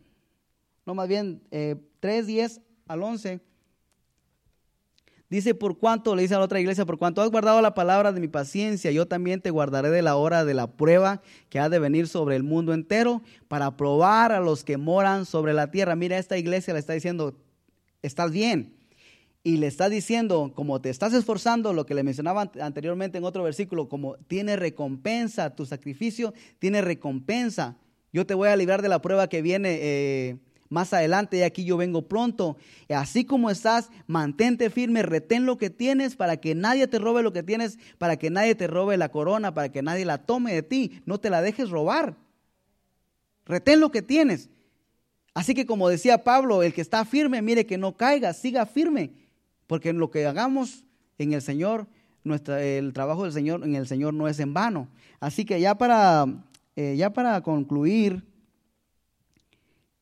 [0.86, 3.40] no más bien 3, eh, 10 al 11,
[5.28, 8.10] Dice, por cuanto, le dice a la otra iglesia, por cuanto has guardado la palabra
[8.10, 11.20] de mi paciencia, yo también te guardaré de la hora de la prueba
[11.50, 15.52] que ha de venir sobre el mundo entero para probar a los que moran sobre
[15.52, 15.94] la tierra.
[15.94, 17.36] Mira, esta iglesia le está diciendo,
[18.02, 18.79] estás bien.
[19.42, 23.42] Y le está diciendo, como te estás esforzando, lo que le mencionaba anteriormente en otro
[23.42, 27.78] versículo, como tiene recompensa, tu sacrificio tiene recompensa.
[28.12, 29.78] Yo te voy a librar de la prueba que viene.
[29.80, 30.38] Eh,
[30.70, 32.56] más adelante y aquí yo vengo pronto.
[32.88, 37.32] Así como estás, mantente firme, retén lo que tienes para que nadie te robe lo
[37.32, 40.62] que tienes, para que nadie te robe la corona, para que nadie la tome de
[40.62, 41.02] ti.
[41.04, 42.16] No te la dejes robar.
[43.44, 44.48] Retén lo que tienes.
[45.34, 49.10] Así que como decía Pablo, el que está firme, mire que no caiga, siga firme,
[49.70, 50.84] porque en lo que hagamos
[51.16, 51.86] en el Señor,
[52.24, 54.88] nuestra, el trabajo del Señor en el Señor no es en vano.
[55.20, 56.26] Así que ya para,
[56.74, 58.24] eh, ya para concluir,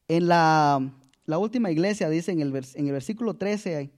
[0.09, 0.91] en la,
[1.27, 3.91] última iglesia dice en el, en el versículo 13,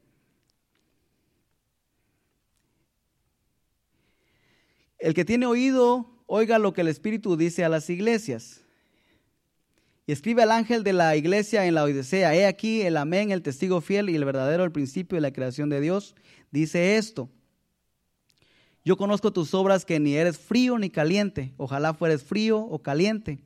[4.98, 8.64] el que tiene oído, oiga lo que el Espíritu dice a las iglesias.
[10.10, 13.42] Y escribe al ángel de la iglesia en la Odisea, he aquí el amén, el
[13.42, 16.16] testigo fiel y el verdadero, el principio de la creación de Dios,
[16.50, 17.30] dice esto.
[18.84, 23.38] Yo conozco tus obras que ni eres frío ni caliente, ojalá fueres frío o caliente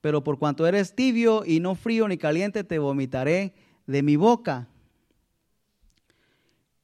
[0.00, 3.52] pero por cuanto eres tibio y no frío ni caliente, te vomitaré
[3.88, 4.68] de mi boca.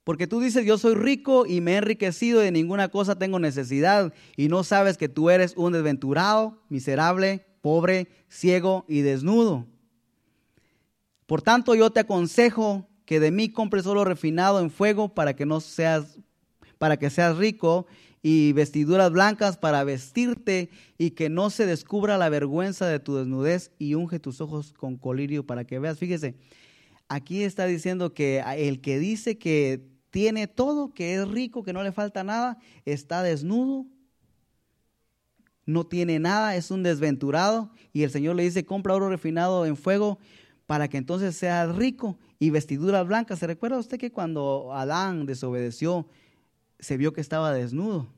[0.02, 4.12] Porque tú dices, yo soy rico y me he enriquecido, de ninguna cosa tengo necesidad,
[4.36, 9.66] y no sabes que tú eres un desventurado, miserable, pobre, ciego y desnudo.
[11.26, 15.46] Por tanto, yo te aconsejo que de mí compres solo refinado en fuego para que
[15.46, 16.20] no seas
[16.78, 17.88] para que seas rico
[18.22, 23.72] y vestiduras blancas para vestirte y que no se descubra la vergüenza de tu desnudez
[23.80, 25.98] y unge tus ojos con colirio para que veas.
[25.98, 26.36] Fíjese,
[27.08, 31.82] aquí está diciendo que el que dice que tiene todo, que es rico, que no
[31.82, 33.86] le falta nada, está desnudo,
[35.66, 39.76] no tiene nada, es un desventurado y el Señor le dice, compra oro refinado en
[39.76, 40.18] fuego
[40.66, 43.40] para que entonces seas rico y vestiduras blancas.
[43.40, 46.06] ¿Se recuerda usted que cuando Adán desobedeció,
[46.78, 48.08] se vio que estaba desnudo?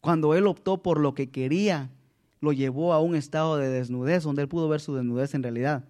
[0.00, 1.90] Cuando él optó por lo que quería,
[2.40, 5.84] lo llevó a un estado de desnudez, donde él pudo ver su desnudez en realidad.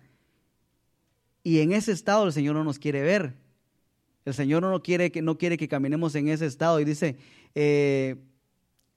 [1.43, 3.35] Y en ese estado el Señor no nos quiere ver.
[4.25, 6.81] El Señor no quiere que, no quiere que caminemos en ese estado.
[6.81, 7.17] Y dice,
[7.55, 8.17] eh,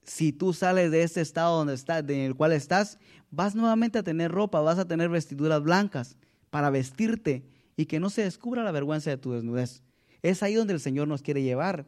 [0.04, 2.98] si tú sales de ese estado donde está, en el cual estás,
[3.30, 6.16] vas nuevamente a tener ropa, vas a tener vestiduras blancas
[6.50, 7.44] para vestirte
[7.76, 9.82] y que no se descubra la vergüenza de tu desnudez.
[10.22, 11.86] Es ahí donde el Señor nos quiere llevar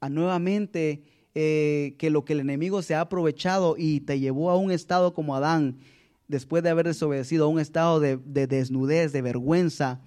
[0.00, 1.04] a nuevamente
[1.34, 5.14] eh, que lo que el enemigo se ha aprovechado y te llevó a un estado
[5.14, 5.78] como Adán,
[6.28, 8.16] después de haber desobedecido, a un estado de,
[8.46, 10.00] desnudez, de vergüenza.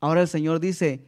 [0.00, 1.04] Ahora el Señor dice,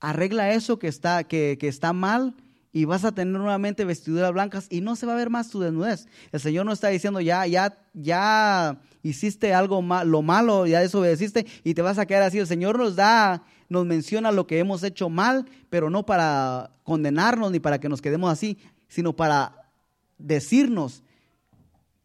[0.00, 2.34] arregla eso que está, que está mal
[2.72, 5.60] y vas a tener nuevamente vestiduras blancas y no se va a ver más tu
[5.60, 6.06] desnudez.
[6.32, 11.46] El Señor no está diciendo ya, ya, ya hiciste algo mal, lo malo, ya desobedeciste
[11.64, 12.38] y te vas a quedar así.
[12.38, 17.52] El Señor nos da, nos menciona lo que hemos hecho mal, pero no para condenarnos
[17.52, 18.56] ni para que nos quedemos así,
[18.88, 19.70] sino para
[20.16, 21.02] decirnos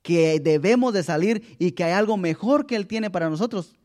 [0.01, 3.76] que debemos de salir y que hay algo mejor que Él tiene para nosotros.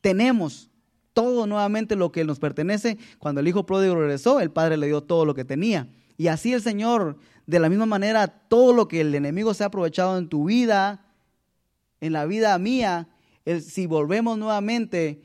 [0.00, 0.71] Tenemos
[1.12, 2.98] todo nuevamente lo que nos pertenece.
[3.18, 5.88] Cuando el hijo pródigo regresó, el padre le dio todo lo que tenía.
[6.16, 9.66] Y así el Señor, de la misma manera, todo lo que el enemigo se ha
[9.66, 11.06] aprovechado en tu vida,
[12.00, 13.08] en la vida mía,
[13.60, 15.22] si volvemos nuevamente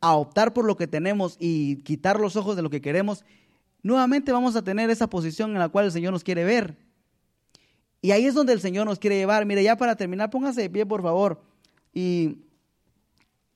[0.00, 3.24] a optar por lo que tenemos y quitar los ojos de lo que queremos,
[3.82, 6.76] nuevamente vamos a tener esa posición en la cual el Señor nos quiere ver.
[8.02, 9.46] Y ahí es donde el Señor nos quiere llevar.
[9.46, 11.42] Mire, ya para terminar, póngase de pie, por favor.
[11.92, 12.38] Y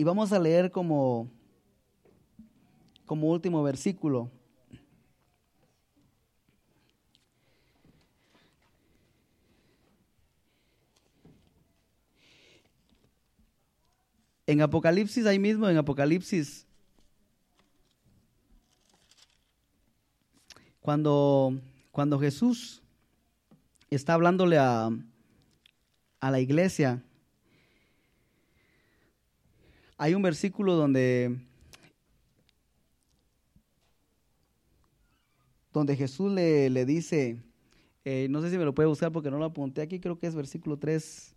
[0.00, 1.30] y vamos a leer como,
[3.04, 4.30] como último versículo.
[14.46, 16.66] En Apocalipsis, ahí mismo en Apocalipsis,
[20.80, 21.60] cuando,
[21.92, 22.82] cuando Jesús
[23.90, 24.88] está hablándole a,
[26.20, 27.04] a la iglesia,
[30.02, 31.38] hay un versículo donde,
[35.74, 37.42] donde Jesús le, le dice,
[38.06, 40.26] eh, no sé si me lo puede buscar porque no lo apunté aquí, creo que
[40.26, 41.36] es versículo 3.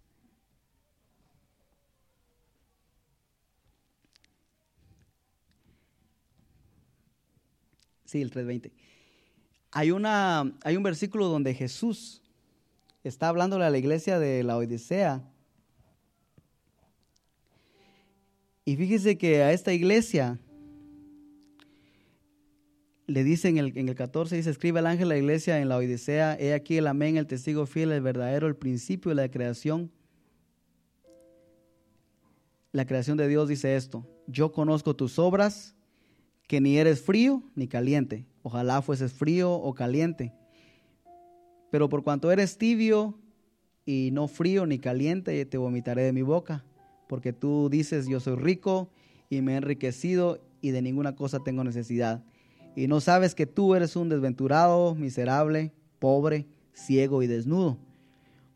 [8.05, 8.71] Sí, el 3.20.
[9.71, 12.21] Hay, una, hay un versículo donde Jesús
[13.03, 15.32] está hablándole a la iglesia de la Odisea
[18.65, 20.39] Y fíjese que a esta iglesia
[23.07, 25.67] le dice en el, en el 14, dice, escribe el ángel a la iglesia en
[25.67, 29.29] la Odisea, he aquí el amén, el testigo fiel, el verdadero, el principio de la
[29.29, 29.91] creación.
[32.71, 35.75] La creación de Dios dice esto, yo conozco tus obras,
[36.47, 38.25] que ni eres frío ni caliente.
[38.41, 40.33] Ojalá fueses frío o caliente.
[41.71, 43.17] Pero por cuanto eres tibio
[43.85, 46.63] y no frío ni caliente, te vomitaré de mi boca.
[47.07, 48.89] Porque tú dices, yo soy rico
[49.29, 52.23] y me he enriquecido y de ninguna cosa tengo necesidad
[52.75, 57.77] y no sabes que tú eres un desventurado, miserable, pobre, ciego y desnudo.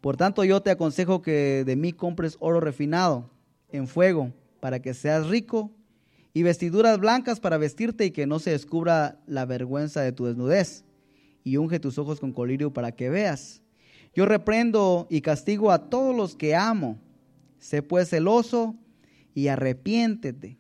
[0.02, 3.30] Por tanto yo te aconsejo que de mí compres oro refinado
[3.70, 5.72] en fuego para que seas rico
[6.34, 10.84] y vestiduras blancas para vestirte y que no se descubra la vergüenza de tu desnudez
[11.43, 13.62] y unge tus ojos con colirio para que veas.
[14.14, 17.00] Yo reprendo y castigo a todos los que amo.
[17.60, 18.76] Sé pues celoso
[19.34, 20.58] y arrepiéntete.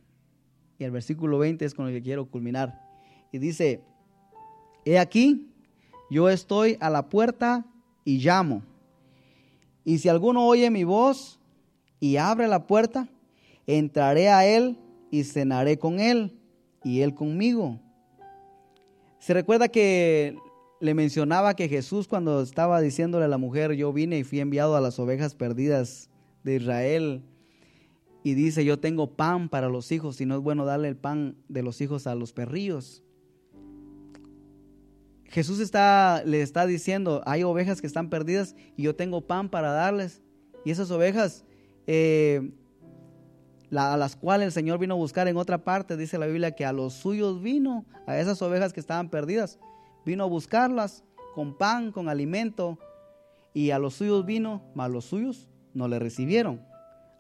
[0.79, 2.87] Y el versículo 20 es con el que quiero culminar
[3.31, 3.81] y dice,
[4.85, 5.51] he aquí,
[6.09, 7.65] yo estoy a la puerta
[8.05, 8.63] y llamo.
[9.83, 11.39] Y si alguno oye mi voz
[11.99, 13.07] y abre la puerta,
[13.65, 14.77] entraré a él
[15.11, 16.37] y cenaré con él
[16.83, 17.79] y él conmigo.
[19.19, 20.37] Se recuerda que
[20.79, 24.75] le mencionaba que Jesús cuando estaba diciéndole a la mujer, yo vine y fui enviado
[24.75, 26.09] a las ovejas perdidas
[26.47, 27.21] de Israel,
[28.23, 31.35] y dice, yo tengo pan para los hijos, y no es bueno darle el pan
[31.49, 33.03] de los hijos a los perrillos.
[35.25, 39.71] Jesús está, le está diciendo, hay ovejas que están perdidas y yo tengo pan para
[39.71, 40.21] darles.
[40.63, 41.43] Y esas ovejas
[41.85, 42.49] eh,
[43.75, 46.65] a las cuales el Señor vino a buscar en otra parte, dice la Biblia que
[46.65, 49.59] a los suyos vino, a esas ovejas que estaban perdidas,
[50.05, 51.03] vino a buscarlas
[51.35, 52.79] con pan, con alimento,
[53.53, 56.61] y a los suyos vino, mas los suyos no le recibieron.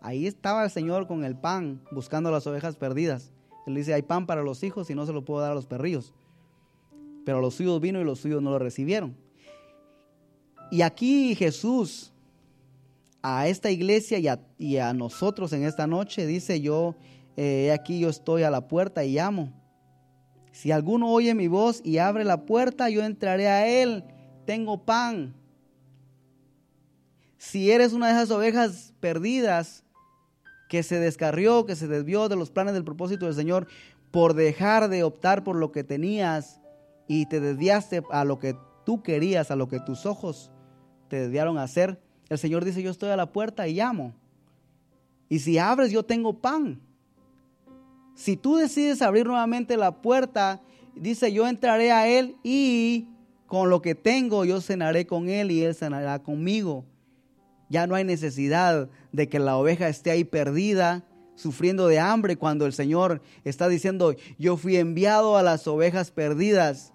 [0.01, 3.31] Ahí estaba el Señor con el pan, buscando las ovejas perdidas.
[3.65, 5.65] Él dice, hay pan para los hijos y no se lo puedo dar a los
[5.65, 6.13] perrillos
[7.27, 9.13] pero los suyos vino y los suyos no lo recibieron.
[10.71, 12.13] Y aquí Jesús
[13.21, 14.17] a esta iglesia
[14.57, 16.95] y a, nosotros en esta noche dice, yo
[17.35, 19.51] eh, aquí yo estoy a la puerta y llamo.
[20.53, 24.05] Si alguno oye mi voz y abre la puerta, yo entraré a él.
[24.45, 25.35] Tengo pan.
[27.37, 29.83] Si eres una de esas ovejas perdidas
[30.69, 33.67] que se descarrió, que se desvió de los planes del propósito del Señor
[34.11, 36.59] por dejar de optar por lo que tenías
[37.07, 40.51] y te desviaste a lo que tú querías, a lo que tus ojos
[41.09, 44.13] te desviaron a hacer, el Señor dice, yo estoy a la puerta y llamo.
[45.29, 46.81] Y si abres, yo tengo pan.
[48.15, 50.61] Si tú decides abrir nuevamente la puerta,
[50.95, 53.07] dice, yo entraré a Él y
[53.45, 56.83] con lo que tengo yo cenaré con Él y Él cenará conmigo.
[57.69, 61.05] Ya no hay necesidad de que la oveja esté ahí perdida,
[61.35, 66.93] sufriendo de hambre, cuando el Señor está diciendo, yo fui enviado a las ovejas perdidas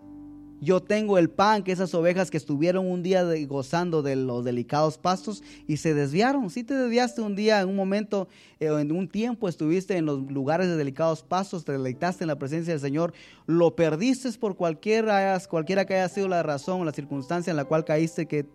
[0.62, 4.96] yo tengo el pan que esas ovejas que estuvieron un día gozando de los delicados
[4.96, 6.50] pastos y se desviaron.
[6.50, 8.28] Si te desviaste un día, en un momento,
[8.60, 12.38] eh, en un tiempo estuviste en los lugares de delicados pastos, te deleitaste en la
[12.38, 13.12] presencia del Señor,
[13.46, 17.64] lo perdiste por cualquiera, cualquiera que haya sido la razón o la circunstancia en la
[17.64, 18.46] cual caíste que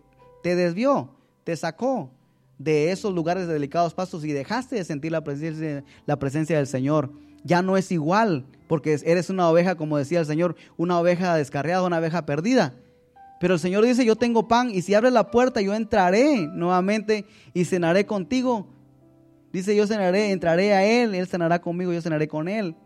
[0.42, 1.10] te desvió,
[1.48, 2.10] te sacó
[2.58, 7.10] de esos lugares de delicados pastos y dejaste de sentir la presencia, del Señor
[7.42, 11.86] ya no es igual, porque eres una oveja, como decía el Señor, una oveja descarriada,
[11.86, 12.74] una oveja perdida.
[13.40, 17.24] Pero el Señor dice, yo tengo pan y si abres la puerta yo entraré nuevamente
[17.54, 18.66] y cenaré contigo.
[19.50, 22.76] Dice, yo cenaré, entraré a Él, Él cenará conmigo, yo cenaré con Él.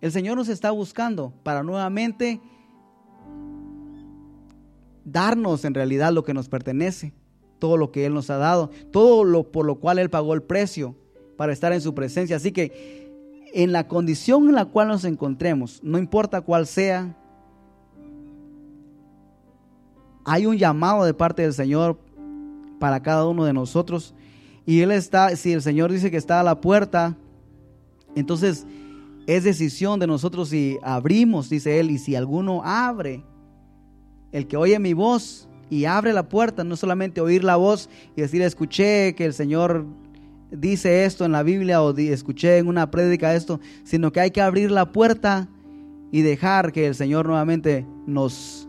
[0.00, 2.40] El Señor nos está buscando para nuevamente
[5.04, 7.12] darnos en realidad lo que nos pertenece,
[7.58, 10.42] todo lo que Él nos ha dado, todo lo por lo cual Él pagó el
[10.42, 10.94] precio
[11.36, 12.36] para estar en su presencia.
[12.36, 13.08] Así que
[13.52, 17.16] en la condición en la cual nos encontremos, no importa cuál sea,
[20.24, 21.98] hay un llamado de parte del Señor
[22.78, 24.14] para cada uno de nosotros.
[24.66, 27.16] Y Él está, si el Señor dice que está a la puerta,
[28.14, 28.66] entonces
[29.26, 33.24] es decisión de nosotros si abrimos, dice Él, y si alguno abre,
[34.32, 38.22] el que oye mi voz y abre la puerta, no solamente oír la voz y
[38.22, 39.86] decir, escuché que el Señor
[40.50, 44.40] dice esto en la Biblia o escuché en una prédica esto, sino que hay que
[44.40, 45.48] abrir la puerta
[46.10, 48.68] y dejar que el Señor nuevamente nos,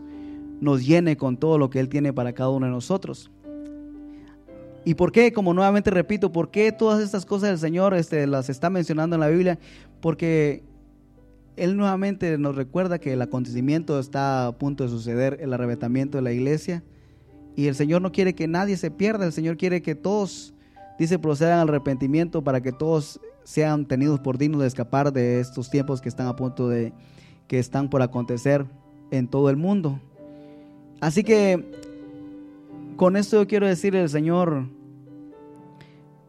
[0.60, 3.30] nos llene con todo lo que Él tiene para cada uno de nosotros.
[4.84, 5.32] ¿Y por qué?
[5.32, 9.20] Como nuevamente repito, ¿por qué todas estas cosas el Señor este, las está mencionando en
[9.20, 9.58] la Biblia?
[10.00, 10.64] Porque
[11.60, 16.22] Él nuevamente nos recuerda que el acontecimiento está a punto de suceder, el arrebatamiento de
[16.22, 16.82] la iglesia.
[17.56, 20.54] Y el Señor no quiere que nadie se pierda, el Señor quiere que todos
[21.00, 25.70] Dice, procedan al arrepentimiento para que todos sean tenidos por dignos de escapar de estos
[25.70, 26.92] tiempos que están a punto de,
[27.48, 28.66] que están por acontecer
[29.10, 29.98] en todo el mundo.
[31.00, 31.72] Así que
[32.96, 34.66] con esto yo quiero decir, el Señor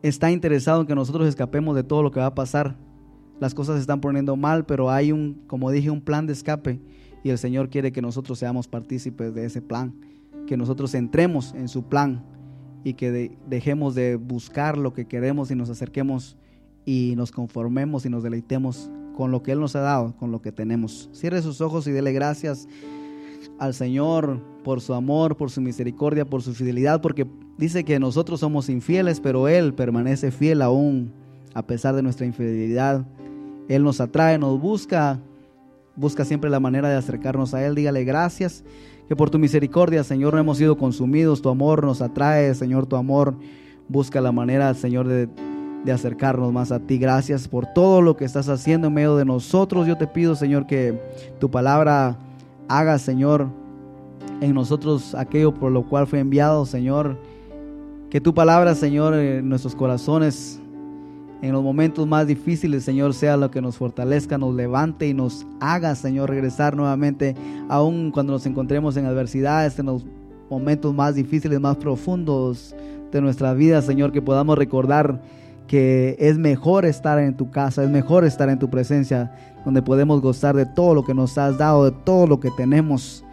[0.01, 2.77] está interesado en que nosotros escapemos de todo lo que va a pasar.
[3.41, 6.79] Las cosas se están poniendo mal, pero hay un, como dije, un plan de escape
[7.23, 9.95] y el Señor quiere que nosotros seamos partícipes de ese plan,
[10.45, 12.23] que nosotros entremos en su plan
[12.83, 16.37] y que dejemos de buscar lo que queremos y nos acerquemos
[16.85, 20.43] y nos conformemos y nos deleitemos con lo que Él nos ha dado, con lo
[20.43, 21.09] que tenemos.
[21.11, 22.67] Cierre sus ojos y dele gracias
[23.57, 27.25] al Señor por su amor, por su misericordia, por su fidelidad, porque
[27.57, 31.11] dice que nosotros somos infieles, pero Él permanece fiel aún
[31.55, 33.03] a pesar de nuestra infidelidad.
[33.75, 35.19] Él nos atrae, nos busca,
[35.95, 37.75] busca siempre la manera de acercarnos a Él.
[37.75, 38.63] Dígale gracias,
[39.07, 41.41] que por tu misericordia, Señor, no hemos sido consumidos.
[41.41, 43.35] Tu amor nos atrae, Señor, tu amor
[43.87, 45.27] busca la manera, Señor, de
[45.83, 46.97] de acercarnos más a ti.
[46.97, 49.87] Gracias por todo lo que estás haciendo en medio de nosotros.
[49.87, 50.99] Yo te pido, Señor, que
[51.39, 52.17] tu palabra
[52.67, 53.47] haga, Señor,
[54.41, 57.17] en nosotros aquello por lo cual fue enviado, Señor.
[58.09, 60.60] Que tu palabra, Señor, en nuestros corazones,
[61.41, 65.47] en los momentos más difíciles, Señor, sea lo que nos fortalezca, nos levante y nos
[65.59, 67.35] haga, Señor, regresar nuevamente,
[67.67, 70.05] aun cuando nos encontremos en adversidades, en los
[70.49, 72.75] momentos más difíciles, más profundos
[73.11, 75.19] de nuestra vida, Señor, que podamos recordar
[75.67, 79.33] que es mejor estar en tu casa, es mejor estar en tu presencia,
[79.65, 83.23] donde podemos gozar de todo lo que nos has dado, de todo lo que tenemos,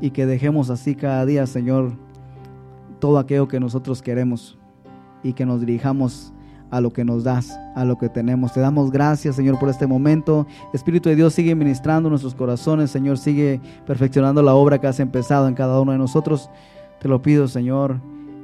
[0.00, 1.92] y que dejemos así cada día, Señor,
[3.00, 4.58] todo aquello que nosotros queremos,
[5.22, 6.32] y que nos dirijamos
[6.70, 8.52] a lo que nos das, a lo que tenemos.
[8.52, 10.46] Te damos gracias, Señor, por este momento.
[10.72, 15.48] Espíritu de Dios sigue ministrando nuestros corazones, Señor, sigue perfeccionando la obra que has empezado
[15.48, 16.50] en cada uno de nosotros.
[17.00, 18.00] Te lo pido, Señor,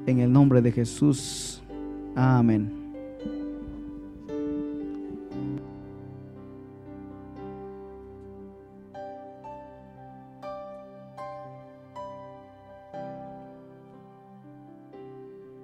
[0.07, 1.63] en el nombre de Jesús.
[2.15, 2.86] Amén.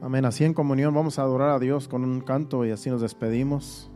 [0.03, 0.25] Amén.
[0.25, 3.89] Así en comunión vamos a adorar a Dios con un canto y así nos despedimos.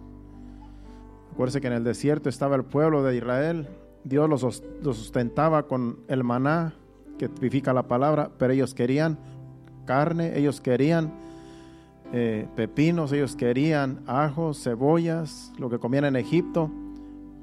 [1.32, 3.66] Acuérdense que en el desierto estaba el pueblo de Israel.
[4.04, 6.74] Dios los, sustentaba con el maná,
[7.18, 9.18] que tipifica la palabra, pero ellos querían
[9.84, 11.12] carne, ellos querían
[12.12, 16.70] eh, pepinos, ellos querían ajos, cebollas, lo que comían en Egipto,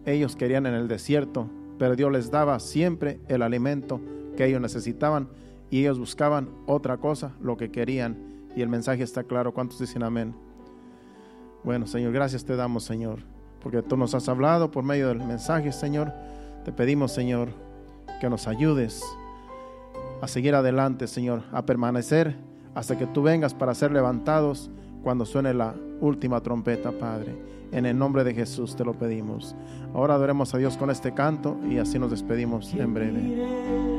[0.05, 3.99] ellos querían en el desierto, pero Dios les daba siempre el alimento
[4.38, 5.28] que ellos necesitaban
[5.70, 9.54] y ellos buscaban otra cosa, lo que querían y el mensaje está claro.
[9.54, 10.36] ¿Cuántos dicen amén?
[11.64, 13.20] Bueno, Señor, gracias te damos, Señor,
[13.62, 16.12] porque tú nos has hablado por medio del mensaje, Señor.
[16.66, 17.49] Te pedimos, Señor,
[18.20, 19.01] que nos ayudes
[20.22, 22.36] a seguir adelante, Señor, a permanecer
[22.76, 24.70] hasta que tú vengas para ser levantados
[25.04, 27.36] cuando suene la última trompeta, Padre.
[27.72, 29.56] En el nombre de Jesús te lo pedimos.
[29.93, 33.93] Ahora adoremos a Dios con este canto y así nos despedimos en breve.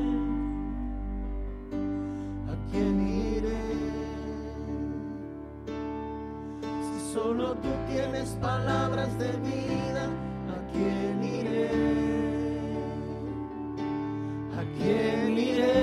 [8.44, 10.04] Palabras de vida,
[10.54, 11.70] ¿a quién iré?
[14.58, 15.80] ¿A quién iré?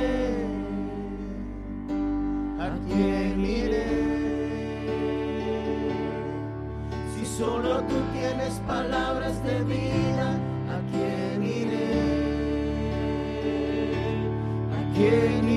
[2.59, 3.87] ¿A quién iré?
[7.13, 10.27] Si solo tú tienes palabras de vida,
[10.75, 11.91] ¿a quién iré?
[14.77, 15.50] ¿A quién iré?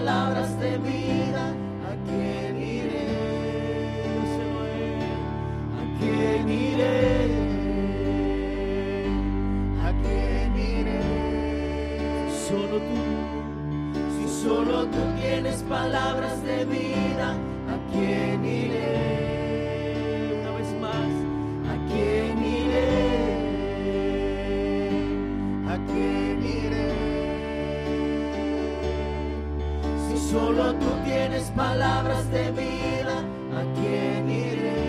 [0.00, 1.44] Palabras de vida.
[1.90, 3.06] ¿A quién iré?
[5.80, 7.00] ¿A quién iré?
[9.86, 11.02] ¿A quién iré?
[12.48, 13.02] Solo tú,
[14.16, 17.28] si solo tú tienes palabras de vida,
[17.72, 19.19] ¿a quién iré?
[31.60, 33.16] Palabras de vida,
[33.58, 34.80] ¿a quién iré?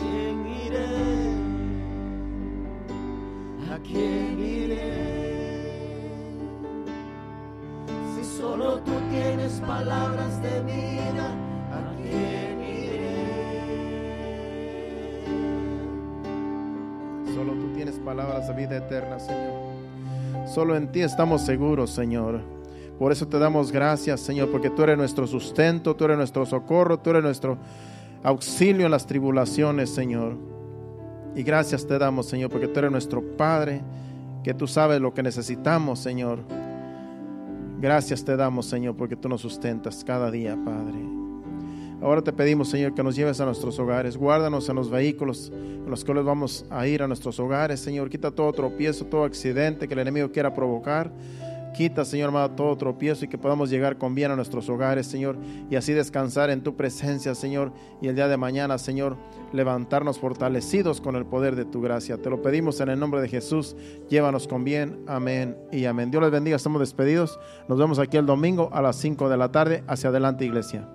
[0.00, 0.36] ¿Quién
[0.66, 0.90] iré?
[3.72, 4.90] ¿A quién iré?
[8.14, 11.26] Si solo tú tienes palabras de vida,
[11.70, 13.24] ¿a quién iré?
[17.32, 20.48] Solo tú tienes palabras de vida eterna, Señor.
[20.48, 22.57] Solo en ti estamos seguros, Señor.
[22.98, 26.98] Por eso te damos gracias, Señor, porque tú eres nuestro sustento, tú eres nuestro socorro,
[26.98, 27.56] tú eres nuestro
[28.24, 30.36] auxilio en las tribulaciones, Señor.
[31.36, 33.82] Y gracias te damos, Señor, porque tú eres nuestro Padre,
[34.42, 36.40] que tú sabes lo que necesitamos, Señor.
[37.80, 40.98] Gracias te damos, Señor, porque tú nos sustentas cada día, Padre.
[42.00, 44.16] Ahora te pedimos, Señor, que nos lleves a nuestros hogares.
[44.16, 48.10] Guárdanos en los vehículos en los cuales vamos a ir a nuestros hogares, Señor.
[48.10, 51.12] Quita todo tropiezo, todo accidente que el enemigo quiera provocar.
[51.74, 55.36] Quita, Señor amado, todo tropiezo y que podamos llegar con bien a nuestros hogares, Señor,
[55.70, 59.16] y así descansar en tu presencia, Señor, y el día de mañana, Señor,
[59.52, 62.18] levantarnos fortalecidos con el poder de tu gracia.
[62.18, 63.76] Te lo pedimos en el nombre de Jesús.
[64.08, 64.98] Llévanos con bien.
[65.06, 66.10] Amén y amén.
[66.10, 66.56] Dios les bendiga.
[66.56, 67.38] Estamos despedidos.
[67.68, 69.84] Nos vemos aquí el domingo a las 5 de la tarde.
[69.86, 70.88] Hacia adelante, iglesia.